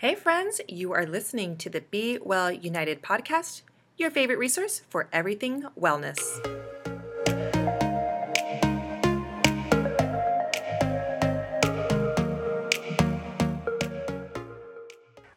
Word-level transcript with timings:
Hey, 0.00 0.14
friends, 0.14 0.62
you 0.66 0.94
are 0.94 1.04
listening 1.04 1.58
to 1.58 1.68
the 1.68 1.82
Be 1.82 2.16
Well 2.22 2.50
United 2.50 3.02
podcast, 3.02 3.60
your 3.98 4.10
favorite 4.10 4.38
resource 4.38 4.80
for 4.88 5.10
everything 5.12 5.64
wellness. 5.78 6.18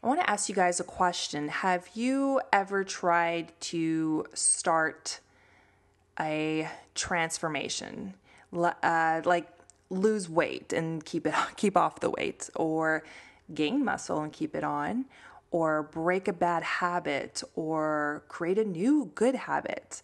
I 0.02 0.07
want 0.07 0.21
to 0.21 0.29
ask 0.29 0.47
you 0.47 0.55
guys 0.55 0.80
a 0.80 0.86
question. 0.86 1.50
Have 1.50 1.89
you 1.93 2.39
ever 2.54 2.86
tried 2.86 3.52
to 3.73 4.25
start 4.34 5.20
a 6.18 6.70
transformation? 6.95 8.14
Uh, 8.54 9.21
like 9.25 9.50
lose 9.89 10.30
weight 10.30 10.71
and 10.71 11.04
keep 11.04 11.27
it 11.27 11.34
keep 11.57 11.75
off 11.75 12.00
the 12.00 12.09
weight 12.09 12.50
or 12.55 13.04
gain 13.54 13.83
muscle 13.83 14.21
and 14.21 14.31
keep 14.31 14.55
it 14.55 14.63
on, 14.63 15.05
or 15.51 15.83
break 15.83 16.27
a 16.27 16.33
bad 16.33 16.64
habit, 16.64 17.43
or 17.55 18.23
create 18.28 18.57
a 18.57 18.65
new 18.65 19.11
good 19.15 19.36
habit. 19.36 20.01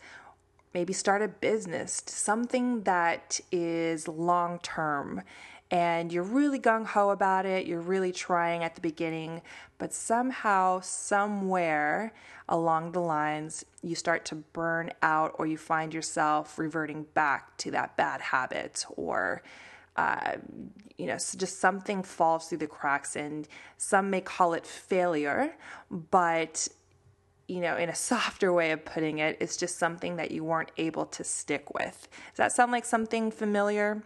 Maybe 0.73 0.93
start 0.93 1.21
a 1.21 1.27
business, 1.27 2.03
something 2.05 2.83
that 2.83 3.39
is 3.51 4.07
long 4.07 4.59
term 4.59 5.23
and 5.71 6.11
you're 6.11 6.23
really 6.23 6.59
gung 6.59 6.85
ho 6.85 7.09
about 7.09 7.45
it, 7.45 7.67
you're 7.67 7.79
really 7.79 8.11
trying 8.11 8.63
at 8.63 8.75
the 8.75 8.81
beginning, 8.81 9.41
but 9.77 9.93
somehow, 9.93 10.79
somewhere 10.79 12.11
along 12.47 12.91
the 12.91 12.99
lines, 12.99 13.63
you 13.83 13.93
start 13.93 14.25
to 14.25 14.35
burn 14.35 14.91
out 15.03 15.35
or 15.38 15.45
you 15.45 15.57
find 15.57 15.93
yourself 15.93 16.57
reverting 16.57 17.03
back 17.13 17.55
to 17.57 17.69
that 17.71 17.95
bad 17.97 18.19
habit 18.19 18.85
or 18.95 19.43
uh, 19.95 20.38
you 20.98 21.07
know, 21.07 21.16
just 21.16 21.59
something 21.59 22.03
falls 22.03 22.47
through 22.47 22.59
the 22.59 22.67
cracks, 22.67 23.16
and 23.16 23.47
some 23.77 24.09
may 24.09 24.21
call 24.21 24.53
it 24.53 24.66
failure, 24.66 25.55
but 25.89 26.67
you 27.47 27.61
know, 27.61 27.75
in 27.77 27.89
a 27.89 27.95
softer 28.09 28.53
way 28.53 28.72
of 28.72 28.86
putting 28.86 29.19
it, 29.19 29.38
it's 29.39 29.58
just 29.58 29.78
something 29.78 30.16
that 30.17 30.31
you 30.31 30.44
weren't 30.44 30.72
able 30.78 31.05
to 31.08 31.23
stick 31.23 31.73
with. 31.73 32.08
Does 32.31 32.38
that 32.38 32.52
sound 32.52 32.72
like 32.72 32.86
something 32.86 33.31
familiar? 33.31 34.03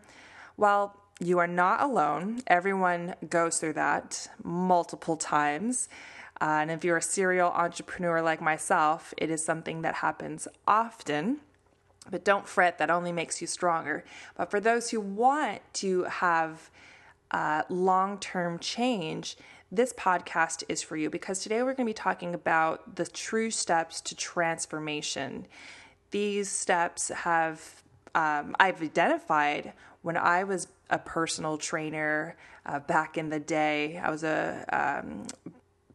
Well, 0.58 0.96
you 1.20 1.40
are 1.40 1.48
not 1.48 1.82
alone. 1.82 2.42
Everyone 2.48 3.16
goes 3.30 3.60
through 3.60 3.74
that 3.74 4.30
multiple 4.44 5.18
times. 5.18 5.90
Uh, 6.42 6.60
and 6.62 6.72
if 6.72 6.84
you're 6.84 6.98
a 6.98 7.02
serial 7.02 7.50
entrepreneur 7.52 8.22
like 8.22 8.42
myself, 8.42 9.14
it 9.18 9.30
is 9.30 9.46
something 9.46 9.82
that 9.84 9.96
happens 9.96 10.48
often. 10.68 11.40
But 12.10 12.26
don't 12.26 12.48
fret, 12.48 12.78
that 12.80 12.90
only 12.90 13.12
makes 13.12 13.40
you 13.42 13.48
stronger. 13.48 14.04
But 14.36 14.52
for 14.52 14.60
those 14.60 14.90
who 14.92 15.00
want 15.00 15.62
to 15.76 16.04
have 16.04 16.70
uh, 17.32 17.64
long 17.70 18.20
term 18.20 18.60
change, 18.60 19.38
this 19.72 19.94
podcast 19.94 20.64
is 20.70 20.82
for 20.84 20.98
you 20.98 21.10
because 21.10 21.40
today 21.40 21.64
we're 21.64 21.74
going 21.74 21.88
to 21.88 21.90
be 21.90 21.94
talking 21.94 22.36
about 22.36 22.96
the 22.96 23.06
true 23.06 23.50
steps 23.50 24.02
to 24.02 24.16
transformation. 24.16 25.48
These 26.12 26.50
steps 26.50 27.10
have 27.10 27.84
um, 28.16 28.56
I've 28.60 28.82
identified 28.82 29.74
when 30.04 30.18
I 30.18 30.44
was 30.44 30.68
a 30.90 31.00
personal 31.00 31.58
trainer 31.58 32.36
uh, 32.66 32.80
back 32.80 33.18
in 33.18 33.30
the 33.30 33.40
day. 33.40 33.98
I 33.98 34.12
was 34.12 34.24
a 34.24 34.66
um, 35.04 35.26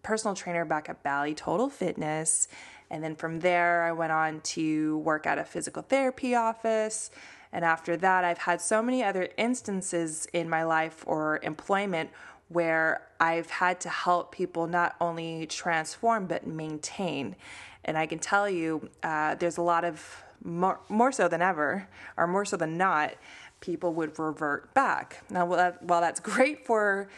personal 0.03 0.35
trainer 0.35 0.65
back 0.65 0.89
at 0.89 1.03
Bally 1.03 1.35
Total 1.35 1.69
Fitness. 1.69 2.49
And 2.91 3.03
then 3.05 3.17
from 3.17 3.41
there, 3.41 3.85
I 3.85 3.93
went 3.93 4.13
on 4.13 4.41
to 4.41 4.99
work 4.99 5.27
at 5.27 5.39
a 5.39 5.45
physical 5.45 5.83
therapy 5.83 6.35
office. 6.35 7.11
And 7.53 7.65
after 7.65 7.97
that, 7.97 8.25
I've 8.25 8.39
had 8.39 8.61
so 8.61 8.83
many 8.83 9.03
other 9.03 9.29
instances 9.37 10.27
in 10.33 10.49
my 10.49 10.65
life 10.65 11.05
or 11.07 11.41
employment 11.43 12.11
where 12.49 13.03
I've 13.21 13.51
had 13.51 13.81
to 13.81 13.89
help 13.89 14.33
people 14.33 14.67
not 14.67 14.97
only 15.01 15.47
transform 15.47 16.27
but 16.27 16.47
maintain. 16.47 17.37
And 17.85 17.97
I 17.99 18.07
can 18.07 18.19
tell 18.19 18.49
you, 18.49 18.89
uh, 19.03 19.35
there's 19.35 19.59
a 19.59 19.63
lot 19.63 19.85
of 19.85 20.23
more, 20.43 20.81
more 20.89 21.13
so 21.13 21.29
than 21.29 21.43
ever, 21.43 21.89
or 22.17 22.27
more 22.27 22.45
so 22.45 22.57
than 22.57 22.77
not, 22.77 23.15
people 23.61 23.93
would 23.95 24.19
revert 24.19 24.73
back. 24.73 25.25
Now, 25.31 25.47
while 25.47 26.01
that's 26.01 26.21
great 26.21 26.65
for 26.65 27.09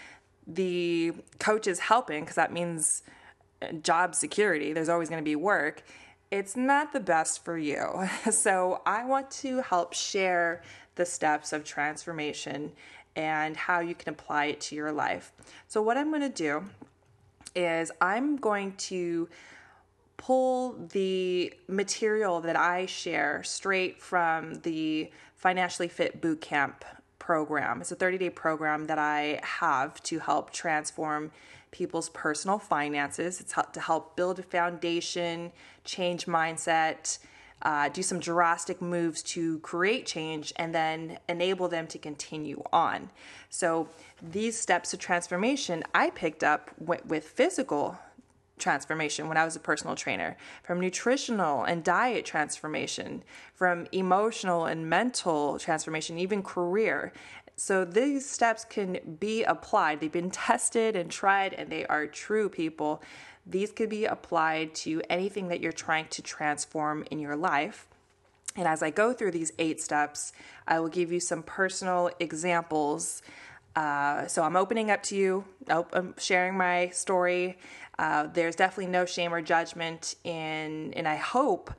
the 0.47 1.13
coaches 1.39 1.79
helping, 1.79 2.23
because 2.23 2.37
that 2.37 2.53
means 2.53 3.03
job 3.83 4.15
security, 4.15 4.73
there's 4.73 4.89
always 4.89 5.09
going 5.09 5.23
to 5.23 5.29
be 5.29 5.37
work, 5.37 5.83
it's 6.31 6.57
not 6.57 6.93
the 6.93 7.01
best 7.01 7.45
for 7.45 7.59
you. 7.59 8.09
So, 8.31 8.83
I 8.87 9.05
want 9.05 9.31
to 9.43 9.61
help 9.61 9.93
share 9.93 10.63
the 10.95 11.05
steps 11.05 11.53
of 11.53 11.65
transformation 11.65 12.73
and 13.17 13.57
how 13.57 13.81
you 13.81 13.95
can 13.95 14.13
apply 14.13 14.47
it 14.47 14.61
to 14.63 14.77
your 14.77 14.93
life. 14.93 15.33
So, 15.69 15.83
what 15.83 15.97
I'm 15.97 16.11
going 16.11 16.23
to 16.23 16.29
do 16.29 16.65
is 17.55 17.91
I'm 18.01 18.37
going 18.37 18.73
to 18.77 19.29
pull 20.17 20.77
the 20.93 21.53
material 21.67 22.41
that 22.43 22.57
I 22.57 22.87
share 22.87 23.43
straight 23.43 24.01
from 24.01 24.57
the 24.61 25.11
Financially 25.37 25.89
Fit 25.89 26.21
Bootcamp 26.21 26.75
program. 27.19 27.81
It's 27.81 27.91
a 27.91 27.97
30 27.97 28.19
day 28.19 28.31
program 28.31 28.87
that 28.87 28.99
I 28.99 29.41
have 29.43 30.03
to 30.05 30.19
help 30.19 30.51
transform 30.51 31.31
people's 31.71 32.09
personal 32.11 32.59
finances. 32.59 33.41
It's 33.41 33.55
to 33.73 33.81
help 33.81 34.17
build 34.17 34.39
a 34.39 34.43
foundation, 34.43 35.53
change 35.85 36.27
mindset, 36.27 37.19
uh, 37.63 37.89
do 37.91 38.03
some 38.03 38.21
drastic 38.21 38.81
moves 38.81 39.23
to 39.23 39.59
create 39.59 40.07
change, 40.07 40.53
and 40.57 40.75
then 40.75 41.19
enable 41.29 41.69
them 41.69 41.87
to 41.89 41.99
continue 41.99 42.63
on. 42.73 43.11
So, 43.51 43.89
these 44.23 44.59
steps 44.59 44.95
of 44.95 44.99
transformation 44.99 45.85
I 45.95 46.11
picked 46.11 46.43
up 46.43 46.71
with 46.79 47.25
physical 47.25 47.99
transformation 48.61 49.27
when 49.27 49.37
I 49.37 49.45
was 49.45 49.57
a 49.57 49.61
personal 49.61 49.97
trainer, 49.97 50.37
from 50.63 50.79
nutritional 50.81 51.65
and 51.65 51.83
diet 51.83 52.25
transformation, 52.25 53.25
from 53.55 53.87
emotional 53.91 54.67
and 54.67 54.89
mental 54.89 55.59
transformation, 55.59 56.19
even 56.19 56.43
career. 56.43 57.13
So 57.61 57.85
these 57.85 58.27
steps 58.27 58.65
can 58.65 59.19
be 59.21 59.45
applied. 59.45 60.01
They've 60.01 60.11
been 60.11 60.31
tested 60.31 60.97
and 60.97 61.11
tried, 61.11 61.53
and 61.53 61.69
they 61.69 61.85
are 61.85 62.07
true, 62.07 62.49
people. 62.49 63.03
These 63.47 63.71
could 63.73 63.91
be 63.91 64.07
applied 64.07 64.75
to 64.77 65.03
anything 65.11 65.49
that 65.49 65.61
you're 65.61 65.71
trying 65.71 66.07
to 66.07 66.23
transform 66.23 67.05
in 67.11 67.19
your 67.19 67.37
life. 67.37 67.87
And 68.57 68.67
as 68.67 68.83
I 68.83 68.89
go 68.89 69.13
through 69.13 69.33
these 69.33 69.53
eight 69.59 69.79
steps, 69.79 70.33
I 70.67 70.81
will 70.81 70.89
give 70.89 71.13
you 71.13 71.21
some 71.21 71.43
personal 71.43 72.09
examples. 72.19 73.21
Uh, 73.77 74.27
so 74.27 74.43
I'm 74.43 74.57
opening 74.57 74.91
up 74.91 75.03
to 75.05 75.15
you, 75.15 75.45
I'm 75.69 76.15
sharing 76.17 76.57
my 76.57 76.89
story. 76.89 77.59
Uh, 77.99 78.27
there's 78.33 78.57
definitely 78.57 78.91
no 78.91 79.05
shame 79.05 79.35
or 79.35 79.43
judgment 79.43 80.15
in, 80.25 80.95
and 80.95 81.07
I 81.07 81.17
hope 81.17 81.75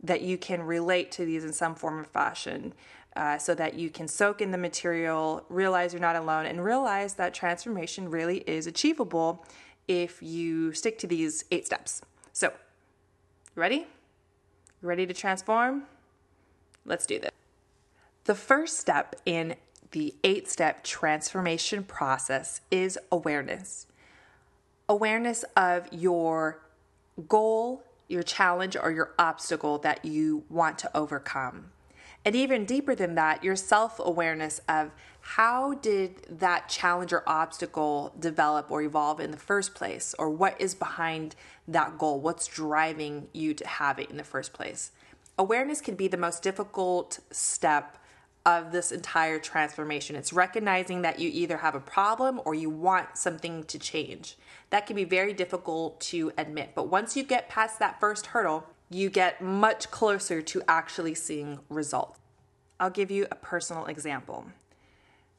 that 0.00 0.20
you 0.20 0.38
can 0.38 0.62
relate 0.62 1.10
to 1.12 1.24
these 1.24 1.44
in 1.44 1.52
some 1.52 1.74
form 1.74 1.98
or 1.98 2.04
fashion 2.04 2.72
uh, 3.16 3.38
so 3.38 3.54
that 3.54 3.74
you 3.74 3.90
can 3.90 4.08
soak 4.08 4.40
in 4.40 4.50
the 4.50 4.58
material, 4.58 5.44
realize 5.48 5.92
you're 5.92 6.00
not 6.00 6.16
alone, 6.16 6.46
and 6.46 6.64
realize 6.64 7.14
that 7.14 7.32
transformation 7.32 8.10
really 8.10 8.38
is 8.38 8.66
achievable 8.66 9.44
if 9.86 10.22
you 10.22 10.72
stick 10.72 10.98
to 10.98 11.06
these 11.06 11.44
eight 11.50 11.66
steps. 11.66 12.02
So, 12.32 12.52
ready? 13.54 13.86
Ready 14.82 15.06
to 15.06 15.14
transform? 15.14 15.84
Let's 16.84 17.06
do 17.06 17.18
this. 17.18 17.30
The 18.24 18.34
first 18.34 18.78
step 18.78 19.16
in 19.24 19.56
the 19.92 20.14
eight 20.24 20.48
step 20.48 20.82
transformation 20.82 21.84
process 21.84 22.62
is 22.70 22.98
awareness. 23.12 23.86
Awareness 24.88 25.44
of 25.56 25.88
your 25.92 26.60
goal, 27.28 27.84
your 28.08 28.22
challenge, 28.22 28.76
or 28.76 28.90
your 28.90 29.14
obstacle 29.18 29.78
that 29.78 30.04
you 30.04 30.42
want 30.50 30.78
to 30.78 30.96
overcome. 30.96 31.70
And 32.24 32.34
even 32.34 32.64
deeper 32.64 32.94
than 32.94 33.14
that, 33.16 33.44
your 33.44 33.56
self 33.56 34.00
awareness 34.02 34.60
of 34.68 34.90
how 35.20 35.74
did 35.74 36.26
that 36.38 36.68
challenge 36.68 37.12
or 37.12 37.22
obstacle 37.26 38.14
develop 38.18 38.70
or 38.70 38.82
evolve 38.82 39.20
in 39.20 39.30
the 39.30 39.36
first 39.36 39.74
place? 39.74 40.14
Or 40.18 40.30
what 40.30 40.58
is 40.60 40.74
behind 40.74 41.34
that 41.68 41.98
goal? 41.98 42.20
What's 42.20 42.46
driving 42.46 43.28
you 43.32 43.54
to 43.54 43.66
have 43.66 43.98
it 43.98 44.10
in 44.10 44.16
the 44.16 44.24
first 44.24 44.52
place? 44.52 44.92
Awareness 45.38 45.80
can 45.80 45.96
be 45.96 46.08
the 46.08 46.16
most 46.16 46.42
difficult 46.42 47.20
step 47.30 47.98
of 48.46 48.72
this 48.72 48.92
entire 48.92 49.38
transformation. 49.38 50.16
It's 50.16 50.32
recognizing 50.32 51.02
that 51.02 51.18
you 51.18 51.30
either 51.32 51.58
have 51.58 51.74
a 51.74 51.80
problem 51.80 52.40
or 52.44 52.54
you 52.54 52.68
want 52.68 53.16
something 53.16 53.64
to 53.64 53.78
change. 53.78 54.36
That 54.70 54.86
can 54.86 54.96
be 54.96 55.04
very 55.04 55.32
difficult 55.32 56.00
to 56.02 56.32
admit. 56.36 56.72
But 56.74 56.88
once 56.88 57.16
you 57.16 57.22
get 57.22 57.48
past 57.48 57.78
that 57.78 57.98
first 58.00 58.26
hurdle, 58.26 58.66
you 58.90 59.08
get 59.08 59.42
much 59.42 59.90
closer 59.90 60.42
to 60.42 60.62
actually 60.68 61.14
seeing 61.14 61.60
results. 61.68 62.18
I'll 62.84 62.90
give 62.90 63.10
you 63.10 63.26
a 63.30 63.34
personal 63.34 63.86
example. 63.86 64.44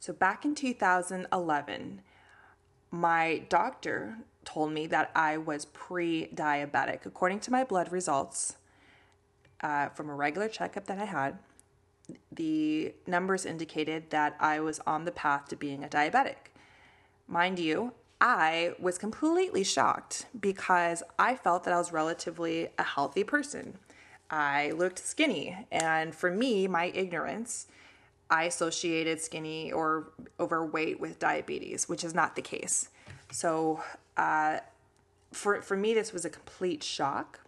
So, 0.00 0.12
back 0.12 0.44
in 0.44 0.56
2011, 0.56 2.02
my 2.90 3.44
doctor 3.48 4.18
told 4.44 4.72
me 4.72 4.88
that 4.88 5.12
I 5.14 5.36
was 5.36 5.66
pre 5.66 6.26
diabetic. 6.34 7.06
According 7.06 7.38
to 7.40 7.52
my 7.52 7.62
blood 7.62 7.92
results 7.92 8.56
uh, 9.60 9.90
from 9.90 10.10
a 10.10 10.14
regular 10.16 10.48
checkup 10.48 10.88
that 10.88 10.98
I 10.98 11.04
had, 11.04 11.38
the 12.32 12.92
numbers 13.06 13.46
indicated 13.46 14.10
that 14.10 14.34
I 14.40 14.58
was 14.58 14.80
on 14.84 15.04
the 15.04 15.12
path 15.12 15.46
to 15.50 15.56
being 15.56 15.84
a 15.84 15.88
diabetic. 15.88 16.50
Mind 17.28 17.60
you, 17.60 17.92
I 18.20 18.74
was 18.80 18.98
completely 18.98 19.62
shocked 19.62 20.26
because 20.40 21.04
I 21.16 21.36
felt 21.36 21.62
that 21.62 21.72
I 21.72 21.78
was 21.78 21.92
relatively 21.92 22.70
a 22.76 22.82
healthy 22.82 23.22
person. 23.22 23.78
I 24.30 24.72
looked 24.72 24.98
skinny, 24.98 25.66
and 25.70 26.14
for 26.14 26.30
me, 26.30 26.66
my 26.66 26.86
ignorance, 26.86 27.66
I 28.28 28.44
associated 28.44 29.20
skinny 29.20 29.70
or 29.70 30.08
overweight 30.40 30.98
with 30.98 31.18
diabetes, 31.18 31.88
which 31.88 32.02
is 32.02 32.14
not 32.14 32.34
the 32.34 32.42
case. 32.42 32.88
So, 33.30 33.82
uh, 34.16 34.58
for 35.32 35.62
for 35.62 35.76
me, 35.76 35.94
this 35.94 36.12
was 36.12 36.24
a 36.24 36.30
complete 36.30 36.82
shock. 36.82 37.40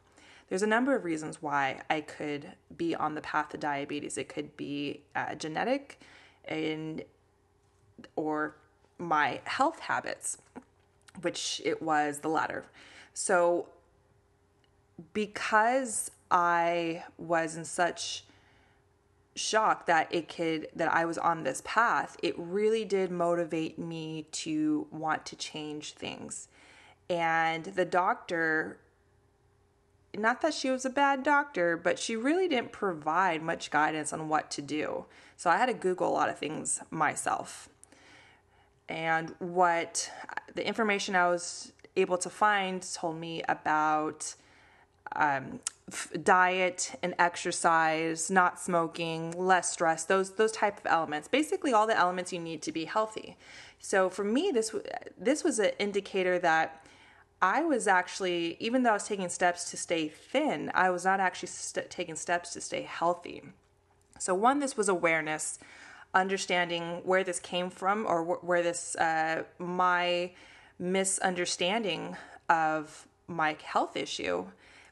There's 0.49 0.63
a 0.63 0.67
number 0.67 0.95
of 0.95 1.05
reasons 1.05 1.43
why 1.43 1.83
I 1.91 2.01
could 2.01 2.53
be 2.77 2.95
on 2.95 3.15
the 3.15 3.21
path 3.21 3.53
of 3.55 3.61
diabetes. 3.61 4.17
It 4.17 4.29
could 4.29 4.57
be 4.57 5.03
uh, 5.17 5.35
genetic, 5.35 6.01
and 6.45 7.03
or 8.15 8.55
my 8.99 9.41
health 9.45 9.81
habits, 9.81 10.39
which 11.23 11.61
it 11.65 11.83
was 11.83 12.21
the 12.21 12.29
latter. 12.29 12.65
So, 13.15 13.67
because 15.13 16.11
I 16.31 17.05
was 17.17 17.57
in 17.57 17.65
such 17.65 18.25
shock 19.35 19.87
that 19.87 20.13
it 20.13 20.29
could 20.29 20.69
that 20.75 20.93
I 20.93 21.05
was 21.05 21.17
on 21.17 21.45
this 21.45 21.63
path, 21.65 22.17
it 22.23 22.35
really 22.37 22.85
did 22.85 23.11
motivate 23.11 23.79
me 23.79 24.27
to 24.33 24.87
want 24.91 25.25
to 25.27 25.37
change 25.37 25.93
things. 25.93 26.49
And 27.09 27.65
the 27.65 27.85
doctor 27.85 28.79
not 30.17 30.41
that 30.41 30.55
she 30.55 30.71
was 30.71 30.85
a 30.85 30.91
bad 30.91 31.23
doctor, 31.23 31.77
but 31.77 31.99
she 31.99 32.17
really 32.17 32.49
didn't 32.49 32.73
provide 32.73 33.43
much 33.43 33.71
guidance 33.71 34.13
on 34.13 34.29
what 34.29 34.51
to 34.53 34.63
do. 34.63 35.05
So 35.37 35.51
I 35.51 35.59
had 35.59 35.67
to 35.67 35.75
Google 35.75 36.09
a 36.09 36.15
lot 36.15 36.29
of 36.29 36.39
things 36.39 36.81
myself. 36.91 37.69
And 38.89 39.35
what 39.39 40.11
the 40.55 40.67
information 40.67 41.15
I 41.15 41.29
was 41.29 41.73
able 41.95 42.19
to 42.19 42.31
find 42.31 42.83
told 42.95 43.19
me 43.19 43.43
about 43.49 44.35
um, 45.17 45.61
f- 45.91 46.11
diet 46.23 46.95
and 47.03 47.15
exercise, 47.19 48.31
not 48.31 48.59
smoking, 48.61 49.33
less 49.33 49.73
stress, 49.73 50.05
those 50.05 50.33
those 50.33 50.53
type 50.53 50.79
of 50.79 50.87
elements. 50.87 51.29
Basically, 51.29 51.73
all 51.73 51.87
the 51.87 51.97
elements 51.97 52.33
you 52.33 52.39
need 52.39 52.63
to 52.63 52.73
be 52.73 52.85
healthy. 52.85 53.37
So 53.79 54.11
for 54.11 54.25
me, 54.25 54.51
this 54.53 54.75
this 55.17 55.45
was 55.45 55.59
an 55.59 55.73
indicator 55.79 56.39
that 56.41 56.85
I 57.41 57.63
was 57.63 57.87
actually, 57.87 58.57
even 58.59 58.83
though 58.83 58.91
I 58.91 58.95
was 58.95 59.07
taking 59.07 59.29
steps 59.29 59.71
to 59.71 59.77
stay 59.77 60.09
thin, 60.09 60.73
I 60.75 60.91
was 60.91 61.05
not 61.05 61.21
actually 61.21 61.49
st- 61.49 61.89
taking 61.89 62.17
steps 62.17 62.53
to 62.55 62.61
stay 62.61 62.83
healthy. 62.83 63.43
So 64.19 64.35
one, 64.35 64.59
this 64.59 64.77
was 64.77 64.89
awareness, 64.89 65.61
understanding 66.13 67.03
where 67.05 67.23
this 67.23 67.39
came 67.39 67.71
from 67.71 68.07
or 68.07 68.25
wh- 68.25 68.45
where 68.45 68.63
this 68.63 68.97
uh, 68.97 69.45
my 69.59 70.33
misunderstanding 70.81 72.17
of 72.49 73.07
my 73.29 73.57
health 73.63 73.97
issue 73.97 74.47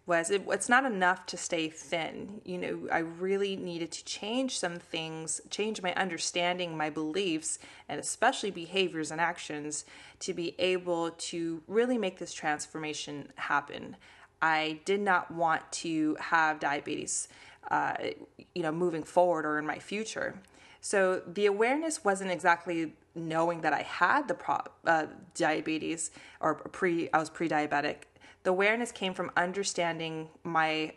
was 0.06 0.30
it, 0.30 0.42
it's 0.48 0.68
not 0.68 0.84
enough 0.84 1.26
to 1.26 1.36
stay 1.36 1.68
thin. 1.68 2.40
You 2.44 2.58
know, 2.58 2.88
I 2.92 2.98
really 2.98 3.56
needed 3.56 3.90
to 3.92 4.04
change 4.04 4.56
some 4.56 4.76
things, 4.76 5.40
change 5.50 5.82
my 5.82 5.92
understanding, 5.94 6.76
my 6.76 6.90
beliefs, 6.90 7.58
and 7.88 7.98
especially 7.98 8.52
behaviors 8.52 9.10
and 9.10 9.20
actions 9.20 9.84
to 10.20 10.32
be 10.32 10.54
able 10.60 11.10
to 11.10 11.62
really 11.66 11.98
make 11.98 12.18
this 12.18 12.32
transformation 12.32 13.32
happen. 13.34 13.96
I 14.40 14.80
did 14.84 15.00
not 15.00 15.32
want 15.32 15.70
to 15.72 16.16
have 16.20 16.60
diabetes, 16.60 17.26
uh, 17.70 17.94
you 18.54 18.62
know, 18.62 18.72
moving 18.72 19.02
forward 19.02 19.44
or 19.44 19.58
in 19.58 19.66
my 19.66 19.80
future. 19.80 20.40
So 20.80 21.20
the 21.26 21.46
awareness 21.46 22.04
wasn't 22.04 22.30
exactly 22.30 22.92
knowing 23.16 23.62
that 23.62 23.72
I 23.72 23.82
had 23.82 24.28
the 24.28 24.34
pro- 24.34 24.60
uh, 24.86 25.06
diabetes 25.34 26.12
or 26.38 26.54
pre 26.54 27.10
I 27.12 27.18
was 27.18 27.30
pre-diabetic 27.30 28.04
the 28.46 28.52
awareness 28.52 28.92
came 28.92 29.12
from 29.12 29.32
understanding 29.36 30.28
my 30.44 30.92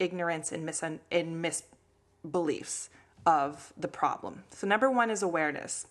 ignorance 0.00 0.50
and, 0.50 0.66
mis- 0.66 0.82
and 0.82 1.00
misbeliefs 1.12 2.88
of 3.24 3.72
the 3.76 3.86
problem. 3.86 4.42
So, 4.50 4.66
number 4.66 4.90
one 4.90 5.08
is 5.08 5.22
awareness. 5.22 5.86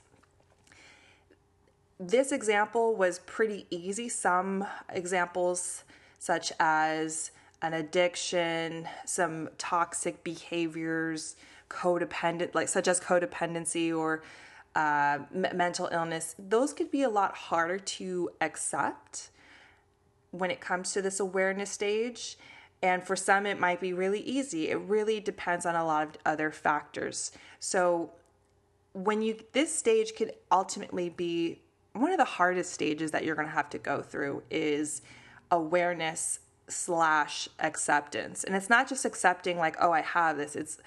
This 1.97 2.33
example 2.33 2.97
was 2.97 3.19
pretty 3.19 3.65
easy. 3.69 4.09
Some 4.09 4.67
examples, 4.89 5.85
such 6.19 6.51
as 6.59 7.31
an 7.61 7.71
addiction, 7.71 8.89
some 9.05 9.51
toxic 9.57 10.21
behaviors, 10.21 11.37
codependent, 11.69 12.53
like 12.53 12.67
such 12.67 12.89
as 12.89 12.99
codependency 12.99 13.97
or 13.97 14.21
uh, 14.75 15.19
mental 15.31 15.87
illness, 15.93 16.35
those 16.37 16.73
could 16.73 16.91
be 16.91 17.03
a 17.03 17.09
lot 17.09 17.35
harder 17.35 17.79
to 17.79 18.31
accept 18.41 19.29
when 20.33 20.49
it 20.49 20.59
comes 20.59 20.91
to 20.93 21.01
this 21.01 21.19
awareness 21.19 21.69
stage. 21.69 22.37
And 22.81 23.03
for 23.03 23.15
some, 23.15 23.45
it 23.45 23.59
might 23.59 23.79
be 23.79 23.93
really 23.93 24.19
easy. 24.19 24.69
It 24.69 24.79
really 24.79 25.19
depends 25.19 25.65
on 25.65 25.75
a 25.75 25.85
lot 25.85 26.07
of 26.07 26.17
other 26.25 26.51
factors. 26.51 27.31
So, 27.59 28.11
when 28.93 29.21
you, 29.21 29.39
this 29.53 29.73
stage 29.73 30.13
could 30.15 30.33
ultimately 30.51 31.09
be 31.09 31.61
one 31.93 32.11
of 32.11 32.17
the 32.17 32.25
hardest 32.25 32.73
stages 32.73 33.11
that 33.11 33.23
you're 33.23 33.35
going 33.35 33.47
to 33.47 33.53
have 33.53 33.69
to 33.71 33.79
go 33.79 34.01
through 34.01 34.43
is 34.51 35.01
awareness 35.49 36.39
slash 36.67 37.47
acceptance. 37.59 38.43
And 38.43 38.55
it's 38.55 38.69
not 38.69 38.89
just 38.89 39.05
accepting, 39.05 39.57
like, 39.57 39.75
oh, 39.79 39.91
I 39.91 40.01
have 40.01 40.37
this. 40.37 40.55
It's 40.55 40.77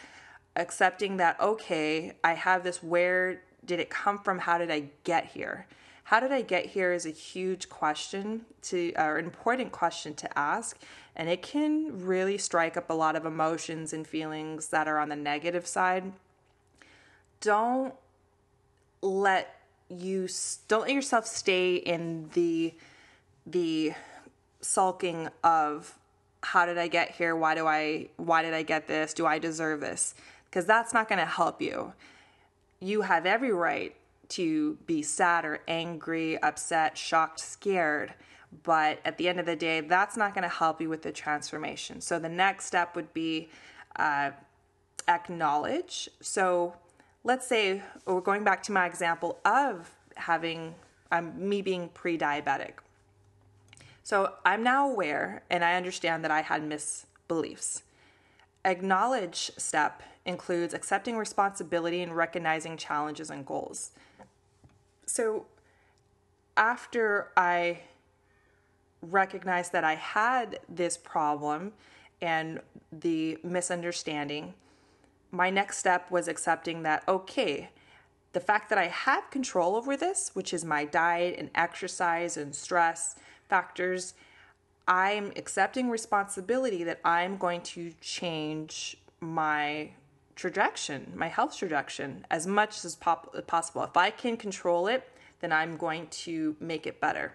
accepting 0.55 1.17
that, 1.17 1.41
okay, 1.41 2.17
I 2.23 2.35
have 2.35 2.63
this. 2.63 2.83
Where 2.83 3.43
did 3.65 3.81
it 3.81 3.91
come 3.91 4.19
from? 4.19 4.41
How 4.41 4.59
did 4.59 4.71
I 4.71 4.91
get 5.05 5.27
here? 5.27 5.67
How 6.07 6.21
did 6.21 6.31
I 6.31 6.43
get 6.43 6.67
here 6.67 6.93
is 6.93 7.05
a 7.05 7.11
huge 7.11 7.69
question 7.69 8.43
to, 8.63 8.93
or 8.97 9.19
important 9.19 9.73
question 9.73 10.15
to 10.15 10.39
ask. 10.39 10.79
And 11.17 11.29
it 11.29 11.43
can 11.43 12.07
really 12.07 12.39
strike 12.39 12.77
up 12.77 12.91
a 12.91 12.93
lot 12.93 13.17
of 13.17 13.27
emotions 13.27 13.93
and 13.93 14.07
feelings 14.07 14.69
that 14.69 14.87
are 14.87 15.01
on 15.01 15.09
the 15.09 15.17
negative 15.17 15.67
side. 15.67 16.13
Don't 17.41 17.93
let 19.03 19.53
you 19.89 20.29
don't 20.69 20.83
let 20.83 20.93
yourself 20.93 21.27
stay 21.27 21.75
in 21.75 22.31
the 22.35 22.75
the 23.45 23.93
sulking 24.61 25.29
of 25.43 25.99
how 26.43 26.67
did 26.67 26.79
I 26.79 26.87
get 26.87 27.17
here? 27.17 27.35
Why 27.35 27.57
do 27.57 27.67
I 27.67 28.11
why 28.17 28.43
did 28.43 28.55
I 28.55 28.63
get 28.63 28.87
this? 28.87 29.13
Do 29.13 29.27
I 29.27 29.41
deserve 29.41 29.81
this? 29.81 30.15
Because 30.45 30.67
that's 30.67 30.95
not 30.95 31.09
going 31.09 31.19
to 31.19 31.27
help 31.27 31.61
you. 31.61 31.95
You 32.79 33.01
have 33.03 33.27
every 33.27 33.53
right 33.53 33.97
to 34.31 34.79
be 34.87 35.03
sad 35.03 35.45
or 35.45 35.61
angry, 35.69 36.41
upset, 36.43 36.97
shocked, 36.97 37.41
scared. 37.41 38.15
But 38.63 39.01
at 39.05 39.19
the 39.19 39.29
end 39.29 39.41
of 39.41 39.47
the 39.47 39.57
day, 39.57 39.81
that's 39.81 40.17
not 40.17 40.35
going 40.35 40.43
to 40.43 40.49
help 40.49 40.81
you 40.81 40.89
with 40.89 41.03
the 41.03 41.13
transformation. 41.13 42.01
So 42.01 42.19
the 42.19 42.29
next 42.29 42.67
step 42.67 42.97
would 42.97 43.13
be 43.13 43.49
uh, 43.97 44.31
acknowledge. 45.09 46.09
So 46.21 46.75
let's 47.25 47.47
say 47.47 47.83
we're 48.07 48.21
going 48.21 48.45
back 48.45 48.63
to 48.65 48.73
my 48.73 48.87
example 48.87 49.39
of 49.45 49.91
having 50.17 50.75
um, 51.13 51.33
me 51.37 51.63
being 51.63 51.89
pre-diabetic. 51.91 52.75
So 54.03 54.35
I'm 54.45 54.63
now 54.63 54.89
aware 54.89 55.43
and 55.51 55.65
I 55.65 55.75
understand 55.75 56.23
that 56.25 56.31
I 56.31 56.43
had 56.43 56.63
misbeliefs. 56.63 57.83
Acknowledge 58.65 59.51
step 59.57 60.03
includes 60.25 60.75
accepting 60.75 61.17
responsibility 61.17 62.03
and 62.03 62.17
recognizing 62.17 62.77
challenges 62.77 63.31
and 63.31 63.47
goals. 63.47 63.91
So 65.17 65.47
after 66.59 67.33
I 67.39 67.81
recognized 69.01 69.73
that 69.73 69.83
I 69.83 69.95
had 69.95 70.59
this 70.69 70.99
problem 70.99 71.73
and 72.21 72.61
the 72.93 73.39
misunderstanding, 73.43 74.53
my 75.31 75.49
next 75.49 75.79
step 75.79 76.11
was 76.11 76.29
accepting 76.29 76.83
that, 76.83 77.03
okay, 77.09 77.71
the 78.35 78.41
fact 78.41 78.69
that 78.69 78.77
I 78.77 78.89
have 78.89 79.31
control 79.31 79.75
over 79.75 79.97
this, 79.97 80.33
which 80.35 80.53
is 80.53 80.67
my 80.67 80.85
diet 80.85 81.37
and 81.39 81.49
exercise 81.55 82.37
and 82.37 82.55
stress 82.55 83.17
factors, 83.49 84.13
I'm 84.87 85.33
accepting 85.35 85.89
responsibility 85.89 86.85
that 86.85 87.01
I'm 87.07 87.39
going 87.39 87.63
to 87.63 87.95
change 88.03 88.99
my 89.21 89.93
trajectory, 90.37 91.01
my 91.15 91.29
health 91.29 91.57
trajectory, 91.57 92.15
as 92.31 92.47
much 92.47 92.85
as 92.85 92.95
pop- 92.95 93.47
possible. 93.47 93.83
If 93.83 93.97
I 93.97 94.11
can 94.11 94.37
control 94.37 94.87
it, 94.87 95.11
then 95.41 95.51
I'm 95.51 95.77
going 95.77 96.07
to 96.09 96.57
make 96.61 96.87
it 96.87 97.01
better. 97.01 97.35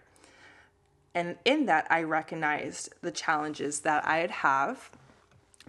And 1.14 1.36
in 1.44 1.66
that, 1.66 1.88
I 1.90 2.04
recognized 2.04 2.94
the 3.02 3.12
challenges 3.12 3.82
that 3.82 4.08
I'd 4.08 4.32
have. 4.32 4.92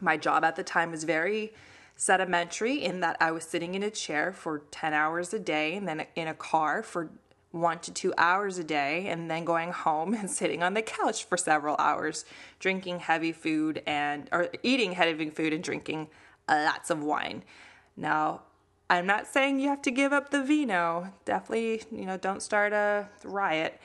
My 0.00 0.16
job 0.16 0.44
at 0.44 0.56
the 0.56 0.62
time 0.62 0.92
was 0.92 1.04
very 1.04 1.52
sedimentary 1.96 2.82
in 2.82 3.00
that 3.00 3.16
I 3.20 3.32
was 3.32 3.44
sitting 3.44 3.74
in 3.74 3.82
a 3.82 3.90
chair 3.90 4.32
for 4.32 4.60
10 4.70 4.92
hours 4.92 5.34
a 5.34 5.38
day 5.38 5.76
and 5.76 5.86
then 5.86 6.06
in 6.14 6.28
a 6.28 6.34
car 6.34 6.82
for 6.82 7.10
one 7.50 7.78
to 7.80 7.92
two 7.92 8.14
hours 8.16 8.58
a 8.58 8.64
day 8.64 9.06
and 9.08 9.30
then 9.30 9.44
going 9.44 9.72
home 9.72 10.14
and 10.18 10.30
sitting 10.30 10.62
on 10.62 10.74
the 10.74 10.82
couch 10.82 11.24
for 11.24 11.36
several 11.36 11.76
hours 11.78 12.24
drinking 12.58 13.00
heavy 13.00 13.32
food 13.32 13.82
and 13.86 14.28
or 14.32 14.48
eating 14.62 14.92
heavy 14.92 15.30
food 15.30 15.52
and 15.52 15.62
drinking 15.62 16.08
lots 16.49 16.90
of 16.90 17.02
wine. 17.02 17.44
Now, 17.96 18.42
I'm 18.90 19.06
not 19.06 19.26
saying 19.26 19.61
you 19.61 19.68
have 19.68 19.82
to 19.82 19.90
give 19.90 20.12
up 20.12 20.30
the 20.30 20.42
vino. 20.42 21.12
Definitely, 21.25 21.82
you 21.90 22.04
know, 22.04 22.16
don't 22.16 22.42
start 22.42 22.72
a 22.72 23.08
riot 23.25 23.80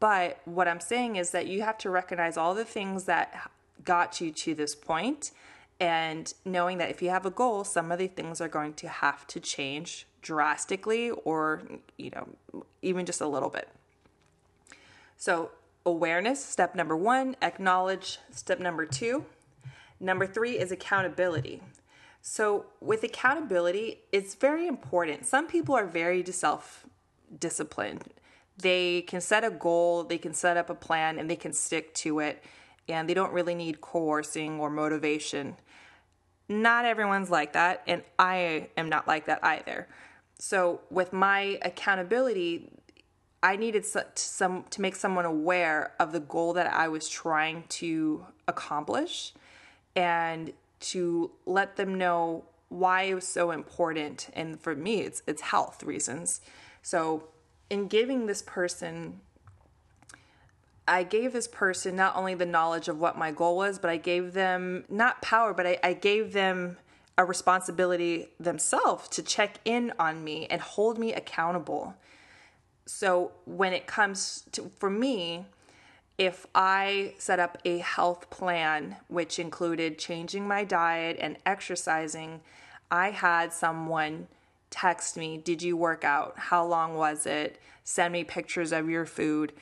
But 0.00 0.40
what 0.44 0.68
I'm 0.68 0.80
saying 0.80 1.16
is 1.16 1.30
that 1.30 1.46
you 1.46 1.62
have 1.62 1.78
to 1.78 1.90
recognize 1.90 2.36
all 2.36 2.54
the 2.54 2.64
things 2.64 3.04
that 3.04 3.50
got 3.84 4.20
you 4.20 4.30
to 4.30 4.54
this 4.54 4.74
point 4.74 5.32
and 5.80 6.32
knowing 6.44 6.78
that 6.78 6.90
if 6.90 7.02
you 7.02 7.10
have 7.10 7.26
a 7.26 7.30
goal, 7.30 7.64
some 7.64 7.90
of 7.90 7.98
the 7.98 8.06
things 8.06 8.40
are 8.40 8.48
going 8.48 8.74
to 8.74 8.88
have 8.88 9.26
to 9.28 9.40
change 9.40 10.06
drastically 10.20 11.10
or, 11.10 11.62
you 11.98 12.10
know, 12.10 12.64
even 12.82 13.04
just 13.04 13.20
a 13.20 13.26
little 13.26 13.48
bit. 13.48 13.68
So, 15.16 15.50
awareness, 15.84 16.44
step 16.44 16.74
number 16.74 16.96
one, 16.96 17.36
acknowledge, 17.42 18.18
step 18.30 18.60
number 18.60 18.86
two. 18.86 19.24
Number 19.98 20.26
three 20.26 20.58
is 20.58 20.70
accountability. 20.70 21.62
So, 22.24 22.66
with 22.80 23.02
accountability, 23.02 24.02
it's 24.12 24.36
very 24.36 24.68
important. 24.68 25.26
Some 25.26 25.48
people 25.48 25.74
are 25.74 25.86
very 25.86 26.24
self 26.24 26.86
disciplined. 27.36 28.04
They 28.56 29.02
can 29.02 29.20
set 29.20 29.42
a 29.42 29.50
goal, 29.50 30.04
they 30.04 30.18
can 30.18 30.32
set 30.32 30.56
up 30.56 30.70
a 30.70 30.74
plan, 30.74 31.18
and 31.18 31.28
they 31.28 31.34
can 31.36 31.52
stick 31.52 31.92
to 31.94 32.20
it, 32.20 32.44
and 32.88 33.08
they 33.08 33.14
don't 33.14 33.32
really 33.32 33.56
need 33.56 33.80
coercing 33.80 34.60
or 34.60 34.70
motivation. 34.70 35.56
Not 36.48 36.84
everyone's 36.84 37.28
like 37.28 37.54
that, 37.54 37.82
and 37.88 38.02
I 38.20 38.68
am 38.76 38.88
not 38.88 39.08
like 39.08 39.26
that 39.26 39.40
either. 39.42 39.88
So, 40.38 40.82
with 40.90 41.12
my 41.12 41.58
accountability, 41.62 42.70
I 43.42 43.56
needed 43.56 43.84
some 44.14 44.64
to 44.70 44.80
make 44.80 44.94
someone 44.94 45.24
aware 45.24 45.94
of 45.98 46.12
the 46.12 46.20
goal 46.20 46.52
that 46.52 46.72
I 46.72 46.86
was 46.86 47.08
trying 47.08 47.64
to 47.80 48.26
accomplish 48.46 49.32
and 49.96 50.52
to 50.82 51.30
let 51.46 51.76
them 51.76 51.96
know 51.96 52.44
why 52.68 53.02
it 53.02 53.14
was 53.14 53.26
so 53.26 53.50
important 53.50 54.30
and 54.32 54.58
for 54.60 54.74
me 54.74 55.00
it's 55.00 55.22
it's 55.26 55.42
health 55.42 55.82
reasons. 55.82 56.40
So 56.82 57.28
in 57.70 57.88
giving 57.88 58.26
this 58.26 58.42
person 58.42 59.20
I 60.86 61.04
gave 61.04 61.32
this 61.32 61.46
person 61.46 61.94
not 61.94 62.16
only 62.16 62.34
the 62.34 62.46
knowledge 62.46 62.88
of 62.88 62.98
what 62.98 63.16
my 63.16 63.30
goal 63.30 63.56
was, 63.56 63.78
but 63.78 63.88
I 63.88 63.98
gave 63.98 64.32
them 64.32 64.84
not 64.88 65.22
power, 65.22 65.54
but 65.54 65.66
I, 65.66 65.78
I 65.82 65.92
gave 65.92 66.32
them 66.32 66.76
a 67.16 67.24
responsibility 67.24 68.28
themselves 68.40 69.08
to 69.10 69.22
check 69.22 69.60
in 69.64 69.92
on 69.98 70.24
me 70.24 70.46
and 70.46 70.60
hold 70.60 70.98
me 70.98 71.12
accountable. 71.12 71.94
So 72.86 73.32
when 73.44 73.72
it 73.72 73.86
comes 73.86 74.44
to, 74.52 74.70
for 74.78 74.90
me, 74.90 75.46
if 76.18 76.46
I 76.54 77.14
set 77.18 77.38
up 77.40 77.58
a 77.64 77.78
health 77.78 78.30
plan, 78.30 78.96
which 79.08 79.38
included 79.38 79.98
changing 79.98 80.46
my 80.46 80.64
diet 80.64 81.16
and 81.20 81.36
exercising, 81.46 82.40
I 82.90 83.10
had 83.10 83.52
someone 83.52 84.28
text 84.70 85.16
me, 85.16 85.36
Did 85.36 85.62
you 85.62 85.76
work 85.76 86.04
out? 86.04 86.34
How 86.36 86.64
long 86.64 86.94
was 86.94 87.26
it? 87.26 87.58
Send 87.84 88.12
me 88.12 88.24
pictures 88.24 88.72
of 88.72 88.88
your 88.88 89.06
food. 89.06 89.52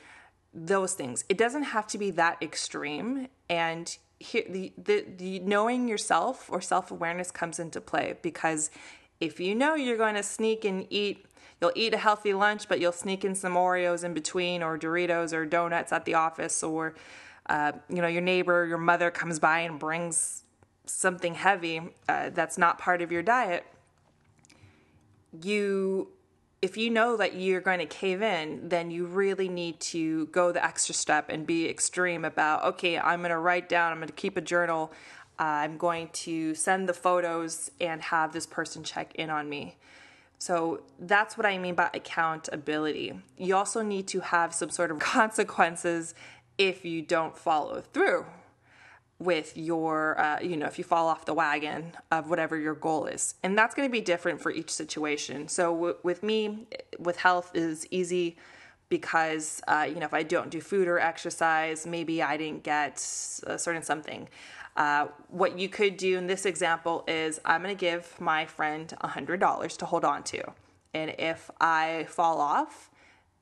Those 0.53 0.93
things. 0.93 1.23
It 1.29 1.37
doesn't 1.37 1.63
have 1.63 1.87
to 1.87 1.97
be 1.97 2.11
that 2.11 2.41
extreme. 2.41 3.27
And 3.49 3.95
the, 4.19 4.73
the, 4.77 5.05
the 5.17 5.39
knowing 5.39 5.87
yourself 5.87 6.49
or 6.51 6.61
self 6.61 6.91
awareness 6.91 7.31
comes 7.31 7.59
into 7.59 7.81
play 7.81 8.17
because 8.21 8.69
if 9.19 9.39
you 9.39 9.55
know 9.55 9.75
you're 9.75 9.97
going 9.97 10.15
to 10.15 10.23
sneak 10.23 10.65
and 10.65 10.85
eat 10.89 11.25
you'll 11.61 11.71
eat 11.75 11.93
a 11.93 11.97
healthy 11.97 12.33
lunch, 12.33 12.67
but 12.67 12.81
you'll 12.81 12.91
sneak 12.91 13.23
in 13.23 13.35
some 13.35 13.53
Oreos 13.53 14.03
in 14.03 14.13
between, 14.13 14.63
or 14.63 14.77
Doritos, 14.77 15.31
or 15.31 15.45
donuts 15.45 15.91
at 15.91 16.05
the 16.05 16.15
office, 16.15 16.63
or 16.63 16.95
uh, 17.47 17.71
you 17.89 18.01
know 18.01 18.07
your 18.07 18.21
neighbor, 18.21 18.65
your 18.65 18.77
mother 18.77 19.11
comes 19.11 19.39
by 19.39 19.59
and 19.59 19.79
brings 19.79 20.43
something 20.85 21.35
heavy 21.35 21.81
uh, 22.09 22.29
that's 22.31 22.57
not 22.57 22.77
part 22.77 23.01
of 23.01 23.11
your 23.11 23.21
diet. 23.21 23.65
You, 25.41 26.09
if 26.61 26.75
you 26.75 26.89
know 26.89 27.15
that 27.15 27.35
you're 27.35 27.61
going 27.61 27.79
to 27.79 27.85
cave 27.85 28.21
in, 28.21 28.67
then 28.67 28.91
you 28.91 29.05
really 29.05 29.47
need 29.47 29.79
to 29.79 30.25
go 30.27 30.51
the 30.51 30.63
extra 30.63 30.93
step 30.93 31.29
and 31.29 31.47
be 31.47 31.69
extreme 31.69 32.25
about. 32.25 32.65
Okay, 32.65 32.99
I'm 32.99 33.19
going 33.21 33.31
to 33.31 33.37
write 33.37 33.69
down. 33.69 33.93
I'm 33.93 33.99
going 33.99 34.09
to 34.09 34.13
keep 34.13 34.35
a 34.35 34.41
journal. 34.41 34.91
Uh, 35.39 35.43
I'm 35.43 35.77
going 35.77 36.09
to 36.09 36.53
send 36.53 36.89
the 36.89 36.93
photos 36.93 37.71
and 37.79 38.01
have 38.01 38.33
this 38.33 38.45
person 38.45 38.83
check 38.83 39.15
in 39.15 39.29
on 39.29 39.47
me. 39.47 39.77
So 40.41 40.81
that's 40.97 41.37
what 41.37 41.45
I 41.45 41.59
mean 41.59 41.75
by 41.75 41.91
accountability. 41.93 43.13
You 43.37 43.55
also 43.55 43.83
need 43.83 44.07
to 44.07 44.21
have 44.21 44.55
some 44.55 44.71
sort 44.71 44.89
of 44.89 44.97
consequences 45.17 46.15
if 46.57 46.83
you 46.83 47.03
don't 47.03 47.37
follow 47.37 47.81
through 47.93 48.25
with 49.19 49.55
your, 49.55 50.19
uh, 50.19 50.39
you 50.39 50.57
know, 50.57 50.65
if 50.65 50.79
you 50.79 50.83
fall 50.83 51.07
off 51.07 51.25
the 51.25 51.33
wagon 51.35 51.91
of 52.11 52.27
whatever 52.31 52.57
your 52.57 52.73
goal 52.73 53.05
is. 53.05 53.35
And 53.43 53.55
that's 53.55 53.75
going 53.75 53.87
to 53.87 53.91
be 53.91 54.01
different 54.01 54.41
for 54.41 54.49
each 54.49 54.71
situation. 54.71 55.47
So 55.47 55.75
w- 55.75 55.97
with 56.01 56.23
me, 56.23 56.65
with 56.97 57.17
health 57.17 57.51
is 57.53 57.85
easy 57.91 58.35
because, 58.89 59.61
uh, 59.67 59.85
you 59.87 59.99
know, 59.99 60.07
if 60.07 60.13
I 60.13 60.23
don't 60.23 60.49
do 60.49 60.59
food 60.59 60.87
or 60.87 60.97
exercise, 60.97 61.85
maybe 61.85 62.23
I 62.23 62.35
didn't 62.37 62.63
get 62.63 62.95
a 63.45 63.59
certain 63.59 63.83
something. 63.83 64.27
Uh, 64.75 65.07
what 65.29 65.59
you 65.59 65.67
could 65.67 65.97
do 65.97 66.17
in 66.17 66.27
this 66.27 66.45
example 66.45 67.03
is 67.07 67.39
I'm 67.43 67.61
going 67.61 67.75
to 67.75 67.79
give 67.79 68.19
my 68.19 68.45
friend 68.45 68.93
$100 69.03 69.77
to 69.77 69.85
hold 69.85 70.05
on 70.05 70.23
to. 70.23 70.41
And 70.93 71.13
if 71.17 71.49
I 71.59 72.05
fall 72.09 72.39
off, 72.39 72.89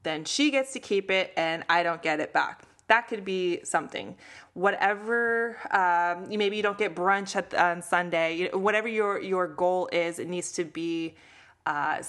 then 0.03 0.25
she 0.25 0.51
gets 0.51 0.73
to 0.73 0.79
keep 0.79 1.11
it 1.11 1.33
and 1.35 1.63
I 1.69 1.83
don't 1.83 2.01
get 2.01 2.19
it 2.19 2.33
back. 2.33 2.63
That 2.87 3.07
could 3.07 3.23
be 3.23 3.63
something. 3.63 4.15
Whatever, 4.53 5.57
um, 5.69 6.27
maybe 6.29 6.57
you 6.57 6.63
don't 6.63 6.77
get 6.77 6.95
brunch 6.95 7.35
at, 7.35 7.53
on 7.53 7.83
Sunday. 7.83 8.49
Whatever 8.51 8.87
your 8.87 9.21
your 9.21 9.47
goal 9.47 9.89
is, 9.91 10.17
it 10.17 10.27
needs 10.27 10.51
to 10.53 10.63
be 10.65 11.13
uh, 11.67 12.01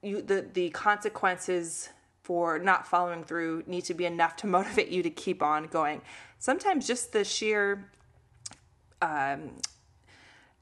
you, 0.00 0.22
the 0.22 0.46
the 0.52 0.70
consequences 0.70 1.88
for 2.22 2.60
not 2.60 2.86
following 2.86 3.24
through 3.24 3.64
need 3.66 3.84
to 3.86 3.94
be 3.94 4.06
enough 4.06 4.36
to 4.36 4.46
motivate 4.58 4.88
you 4.88 5.02
to 5.02 5.10
keep 5.10 5.42
on 5.42 5.66
going. 5.66 6.02
Sometimes 6.38 6.86
just 6.86 7.12
the 7.12 7.24
sheer 7.24 7.90
um, 9.02 9.52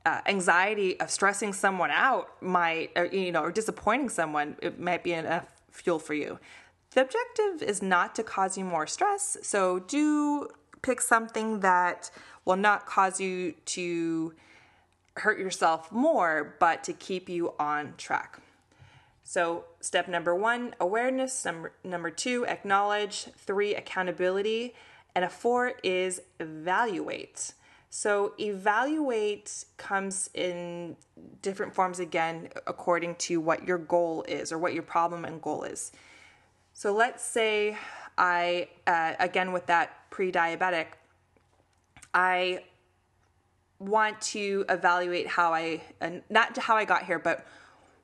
uh, 0.07 0.21
anxiety 0.26 0.99
of 1.00 1.11
stressing 1.11 1.52
someone 1.52 1.90
out 1.90 2.42
might, 2.42 2.90
or, 2.97 3.07
you 3.07 3.33
know, 3.33 3.42
or 3.42 3.52
disappointing 3.52 4.09
someone, 4.09 4.57
it 4.62 4.78
might 4.80 5.04
be 5.04 5.12
enough 5.12 5.47
fuel 5.71 5.99
for 5.99 6.14
you. 6.14 6.38
The 6.92 7.02
objective 7.02 7.62
is 7.62 7.83
not 7.83 8.14
to 8.14 8.23
cause 8.23 8.57
you 8.57 8.64
more 8.64 8.87
stress, 8.87 9.37
so 9.42 9.80
do 9.80 10.49
pick 10.83 11.00
something 11.00 11.61
that 11.61 12.11
will 12.45 12.57
not 12.57 12.87
cause 12.87 13.21
you 13.21 13.52
to 13.66 14.35
hurt 15.16 15.38
yourself 15.38 15.92
more, 15.92 16.57
but 16.59 16.85
to 16.85 16.92
keep 16.92 17.28
you 17.28 17.52
on 17.59 17.95
track. 17.99 18.40
So, 19.25 19.64
step 19.80 20.09
number 20.09 20.35
one, 20.35 20.75
awareness. 20.80 21.45
Number, 21.45 21.73
number 21.85 22.11
two, 22.11 22.47
acknowledge. 22.47 23.28
Three, 23.37 23.75
accountability. 23.75 24.75
And 25.14 25.23
a 25.23 25.28
four 25.28 25.75
is 25.83 26.23
evaluate. 26.40 27.52
So, 27.90 28.35
evaluate 28.38 29.64
comes 29.78 30.28
in 30.35 30.97
different 31.40 31.75
forms 31.75 32.00
again, 32.00 32.50
according 32.66 33.16
to 33.16 33.40
what 33.40 33.66
your 33.66 33.78
goal 33.78 34.25
is 34.28 34.52
or 34.52 34.59
what 34.59 34.75
your 34.75 34.83
problem 34.83 35.25
and 35.25 35.40
goal 35.40 35.62
is. 35.62 35.92
So, 36.75 36.92
let's 36.92 37.25
say 37.25 37.78
I, 38.18 38.68
uh, 38.87 39.14
again, 39.18 39.52
with 39.52 39.66
that 39.66 40.11
pre 40.11 40.30
diabetic, 40.30 40.87
I 42.12 42.64
want 43.78 44.21
to 44.21 44.66
evaluate 44.68 45.26
how 45.26 45.54
I, 45.54 45.83
uh, 46.02 46.11
not 46.28 46.59
how 46.59 46.76
I 46.76 46.85
got 46.85 47.04
here, 47.04 47.18
but 47.18 47.47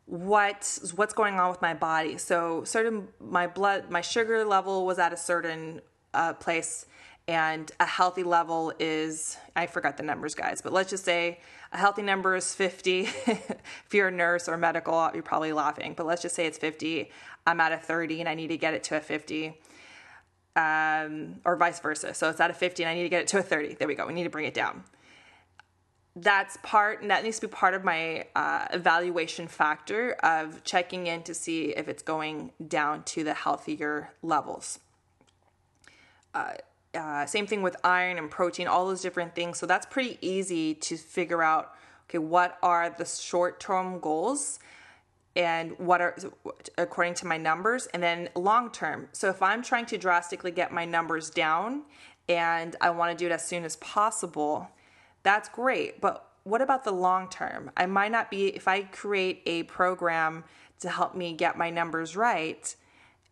what 0.06 0.78
what's 0.94 1.14
going 1.14 1.38
on 1.38 1.50
with 1.50 1.60
my 1.60 1.74
body. 1.74 2.16
So, 2.16 2.64
certain 2.64 3.08
my 3.20 3.46
blood, 3.46 3.90
my 3.90 4.00
sugar 4.00 4.46
level 4.46 4.86
was 4.86 4.98
at 4.98 5.12
a 5.12 5.16
certain 5.16 5.82
uh, 6.14 6.32
place 6.32 6.86
and 7.26 7.70
a 7.80 7.86
healthy 7.86 8.22
level 8.22 8.72
is 8.78 9.38
I 9.56 9.66
forgot 9.66 9.96
the 9.96 10.02
numbers, 10.02 10.34
guys, 10.34 10.60
but 10.60 10.72
let's 10.72 10.90
just 10.90 11.04
say 11.04 11.40
a 11.72 11.78
healthy 11.78 12.02
number 12.02 12.36
is 12.36 12.54
50. 12.54 13.00
if 13.26 13.64
you're 13.92 14.08
a 14.08 14.12
nurse 14.12 14.48
or 14.48 14.56
medical, 14.58 15.10
you're 15.14 15.22
probably 15.22 15.52
laughing, 15.52 15.94
but 15.96 16.04
let's 16.04 16.20
just 16.20 16.34
say 16.34 16.46
it's 16.46 16.58
50. 16.58 17.10
I'm 17.46 17.60
at 17.60 17.72
a 17.72 17.78
30 17.78 18.20
and 18.20 18.28
I 18.28 18.34
need 18.34 18.48
to 18.48 18.58
get 18.58 18.74
it 18.74 18.84
to 18.84 18.96
a 18.96 19.00
50. 19.00 19.58
Um, 20.56 21.40
or 21.44 21.56
vice 21.56 21.80
versa. 21.80 22.14
So 22.14 22.30
it's 22.30 22.40
at 22.40 22.50
a 22.50 22.54
50 22.54 22.84
and 22.84 22.90
I 22.90 22.94
need 22.94 23.02
to 23.02 23.08
get 23.08 23.22
it 23.22 23.28
to 23.28 23.38
a 23.38 23.42
30. 23.42 23.74
There 23.74 23.88
we 23.88 23.94
go. 23.94 24.06
We 24.06 24.12
need 24.12 24.24
to 24.24 24.30
bring 24.30 24.46
it 24.46 24.54
down. 24.54 24.84
That's 26.16 26.56
part, 26.62 27.02
and 27.02 27.10
that 27.10 27.24
needs 27.24 27.40
to 27.40 27.48
be 27.48 27.52
part 27.52 27.74
of 27.74 27.82
my 27.82 28.26
uh, 28.36 28.66
evaluation 28.72 29.48
factor 29.48 30.12
of 30.22 30.62
checking 30.62 31.08
in 31.08 31.24
to 31.24 31.34
see 31.34 31.70
if 31.70 31.88
it's 31.88 32.04
going 32.04 32.52
down 32.68 33.02
to 33.04 33.24
the 33.24 33.34
healthier 33.34 34.12
levels. 34.22 34.78
Uh, 36.32 36.52
uh, 36.94 37.26
same 37.26 37.46
thing 37.46 37.62
with 37.62 37.76
iron 37.84 38.18
and 38.18 38.30
protein, 38.30 38.66
all 38.66 38.86
those 38.86 39.02
different 39.02 39.34
things. 39.34 39.58
So 39.58 39.66
that's 39.66 39.86
pretty 39.86 40.18
easy 40.20 40.74
to 40.74 40.96
figure 40.96 41.42
out. 41.42 41.72
Okay, 42.08 42.18
what 42.18 42.58
are 42.62 42.90
the 42.90 43.04
short-term 43.04 43.98
goals, 43.98 44.58
and 45.34 45.76
what 45.78 46.00
are 46.00 46.14
according 46.76 47.14
to 47.14 47.26
my 47.26 47.38
numbers, 47.38 47.86
and 47.86 48.02
then 48.02 48.28
long-term. 48.34 49.08
So 49.12 49.28
if 49.30 49.42
I'm 49.42 49.62
trying 49.62 49.86
to 49.86 49.98
drastically 49.98 50.50
get 50.50 50.70
my 50.72 50.84
numbers 50.84 51.30
down, 51.30 51.82
and 52.28 52.76
I 52.80 52.90
want 52.90 53.16
to 53.16 53.22
do 53.22 53.26
it 53.26 53.32
as 53.32 53.46
soon 53.46 53.64
as 53.64 53.76
possible, 53.76 54.68
that's 55.22 55.48
great. 55.48 56.00
But 56.00 56.28
what 56.44 56.60
about 56.60 56.84
the 56.84 56.92
long 56.92 57.28
term? 57.28 57.70
I 57.76 57.86
might 57.86 58.12
not 58.12 58.30
be 58.30 58.48
if 58.48 58.68
I 58.68 58.82
create 58.82 59.42
a 59.46 59.62
program 59.64 60.44
to 60.80 60.90
help 60.90 61.14
me 61.14 61.32
get 61.32 61.56
my 61.56 61.70
numbers 61.70 62.16
right 62.16 62.74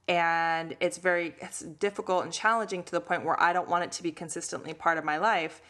and 0.09 0.76
it's 0.80 0.99
very 0.99 1.35
it's 1.40 1.61
difficult 1.61 2.25
and 2.25 2.32
challenging 2.32 2.82
to 2.82 2.92
the 2.92 3.00
point 3.00 3.25
where 3.25 3.40
I 3.40 3.52
don't 3.52 3.68
want 3.68 3.85
it 3.85 3.92
to 3.92 4.02
be 4.02 4.11
consistently 4.11 4.75
part 4.75 4.99
of 4.99 5.04
my 5.04 5.18
life, 5.18 5.62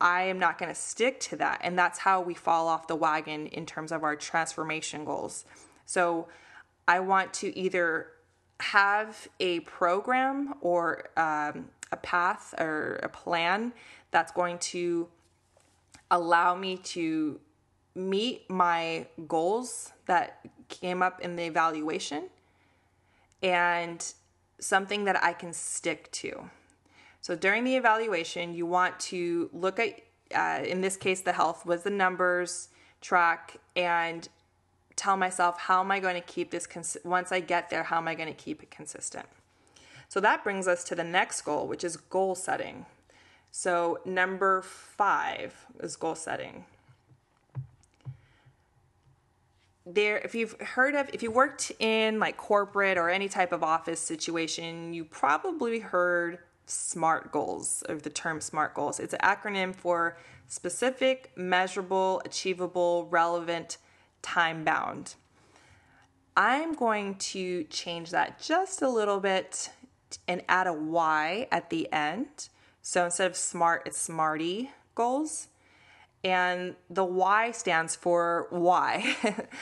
I 0.00 0.22
am 0.22 0.38
not 0.38 0.58
going 0.58 0.68
to 0.68 0.80
stick 0.80 1.20
to 1.20 1.36
that. 1.36 1.60
And 1.62 1.78
that's 1.78 1.98
how 2.00 2.20
we 2.20 2.34
fall 2.34 2.68
off 2.68 2.86
the 2.86 2.96
wagon 2.96 3.46
in 3.48 3.66
terms 3.66 3.90
of 3.90 4.04
our 4.04 4.14
transformation 4.14 5.04
goals. 5.04 5.44
So 5.86 6.28
I 6.86 7.00
want 7.00 7.32
to 7.34 7.56
either 7.58 8.08
have 8.60 9.28
a 9.40 9.60
program 9.60 10.54
or 10.60 11.08
um, 11.16 11.70
a 11.90 11.96
path 11.96 12.54
or 12.58 13.00
a 13.02 13.08
plan 13.08 13.72
that's 14.10 14.32
going 14.32 14.58
to 14.58 15.08
allow 16.10 16.54
me 16.54 16.76
to 16.78 17.40
meet 17.94 18.48
my 18.48 19.06
goals 19.26 19.92
that 20.06 20.40
came 20.68 21.02
up 21.02 21.20
in 21.20 21.36
the 21.36 21.44
evaluation 21.44 22.24
and 23.42 24.12
something 24.58 25.04
that 25.04 25.22
I 25.22 25.32
can 25.32 25.52
stick 25.52 26.10
to. 26.12 26.50
So 27.20 27.36
during 27.36 27.64
the 27.64 27.76
evaluation, 27.76 28.54
you 28.54 28.66
want 28.66 28.98
to 29.00 29.50
look 29.52 29.78
at, 29.78 30.00
uh, 30.34 30.64
in 30.64 30.80
this 30.80 30.96
case, 30.96 31.20
the 31.20 31.32
health 31.32 31.66
was 31.66 31.82
the 31.82 31.90
numbers, 31.90 32.68
track, 33.00 33.56
and 33.76 34.28
tell 34.96 35.16
myself, 35.16 35.58
how 35.58 35.80
am 35.80 35.90
I 35.90 36.00
going 36.00 36.14
to 36.14 36.20
keep 36.20 36.50
this, 36.50 36.66
cons- 36.66 36.96
once 37.04 37.30
I 37.30 37.40
get 37.40 37.70
there, 37.70 37.84
how 37.84 37.98
am 37.98 38.08
I 38.08 38.14
going 38.14 38.28
to 38.28 38.34
keep 38.34 38.62
it 38.62 38.70
consistent? 38.70 39.26
So 40.08 40.20
that 40.20 40.42
brings 40.42 40.66
us 40.66 40.84
to 40.84 40.94
the 40.94 41.04
next 41.04 41.42
goal, 41.42 41.68
which 41.68 41.84
is 41.84 41.96
goal 41.96 42.34
setting. 42.34 42.86
So, 43.50 44.00
number 44.04 44.62
five 44.62 45.66
is 45.80 45.96
goal 45.96 46.14
setting. 46.14 46.64
There, 49.90 50.18
if 50.18 50.34
you've 50.34 50.52
heard 50.60 50.94
of, 50.94 51.08
if 51.14 51.22
you 51.22 51.30
worked 51.30 51.72
in 51.78 52.18
like 52.18 52.36
corporate 52.36 52.98
or 52.98 53.08
any 53.08 53.26
type 53.28 53.52
of 53.52 53.62
office 53.62 54.00
situation, 54.00 54.92
you 54.92 55.04
probably 55.04 55.78
heard 55.78 56.40
SMART 56.66 57.32
goals, 57.32 57.82
or 57.88 57.94
the 57.94 58.10
term 58.10 58.42
SMART 58.42 58.74
goals. 58.74 59.00
It's 59.00 59.14
an 59.14 59.20
acronym 59.20 59.74
for 59.74 60.18
specific, 60.46 61.32
measurable, 61.36 62.20
achievable, 62.26 63.08
relevant, 63.10 63.78
time 64.20 64.62
bound. 64.62 65.14
I'm 66.36 66.74
going 66.74 67.14
to 67.16 67.64
change 67.64 68.10
that 68.10 68.38
just 68.40 68.82
a 68.82 68.88
little 68.90 69.20
bit 69.20 69.70
and 70.26 70.42
add 70.50 70.66
a 70.66 70.72
Y 70.72 71.48
at 71.50 71.70
the 71.70 71.90
end. 71.90 72.50
So 72.82 73.06
instead 73.06 73.30
of 73.30 73.36
SMART, 73.36 73.84
it's 73.86 73.98
SMARTY 73.98 74.70
goals. 74.94 75.48
And 76.24 76.74
the 76.90 77.04
Y 77.04 77.52
stands 77.52 77.94
for 77.94 78.46
why. 78.50 79.16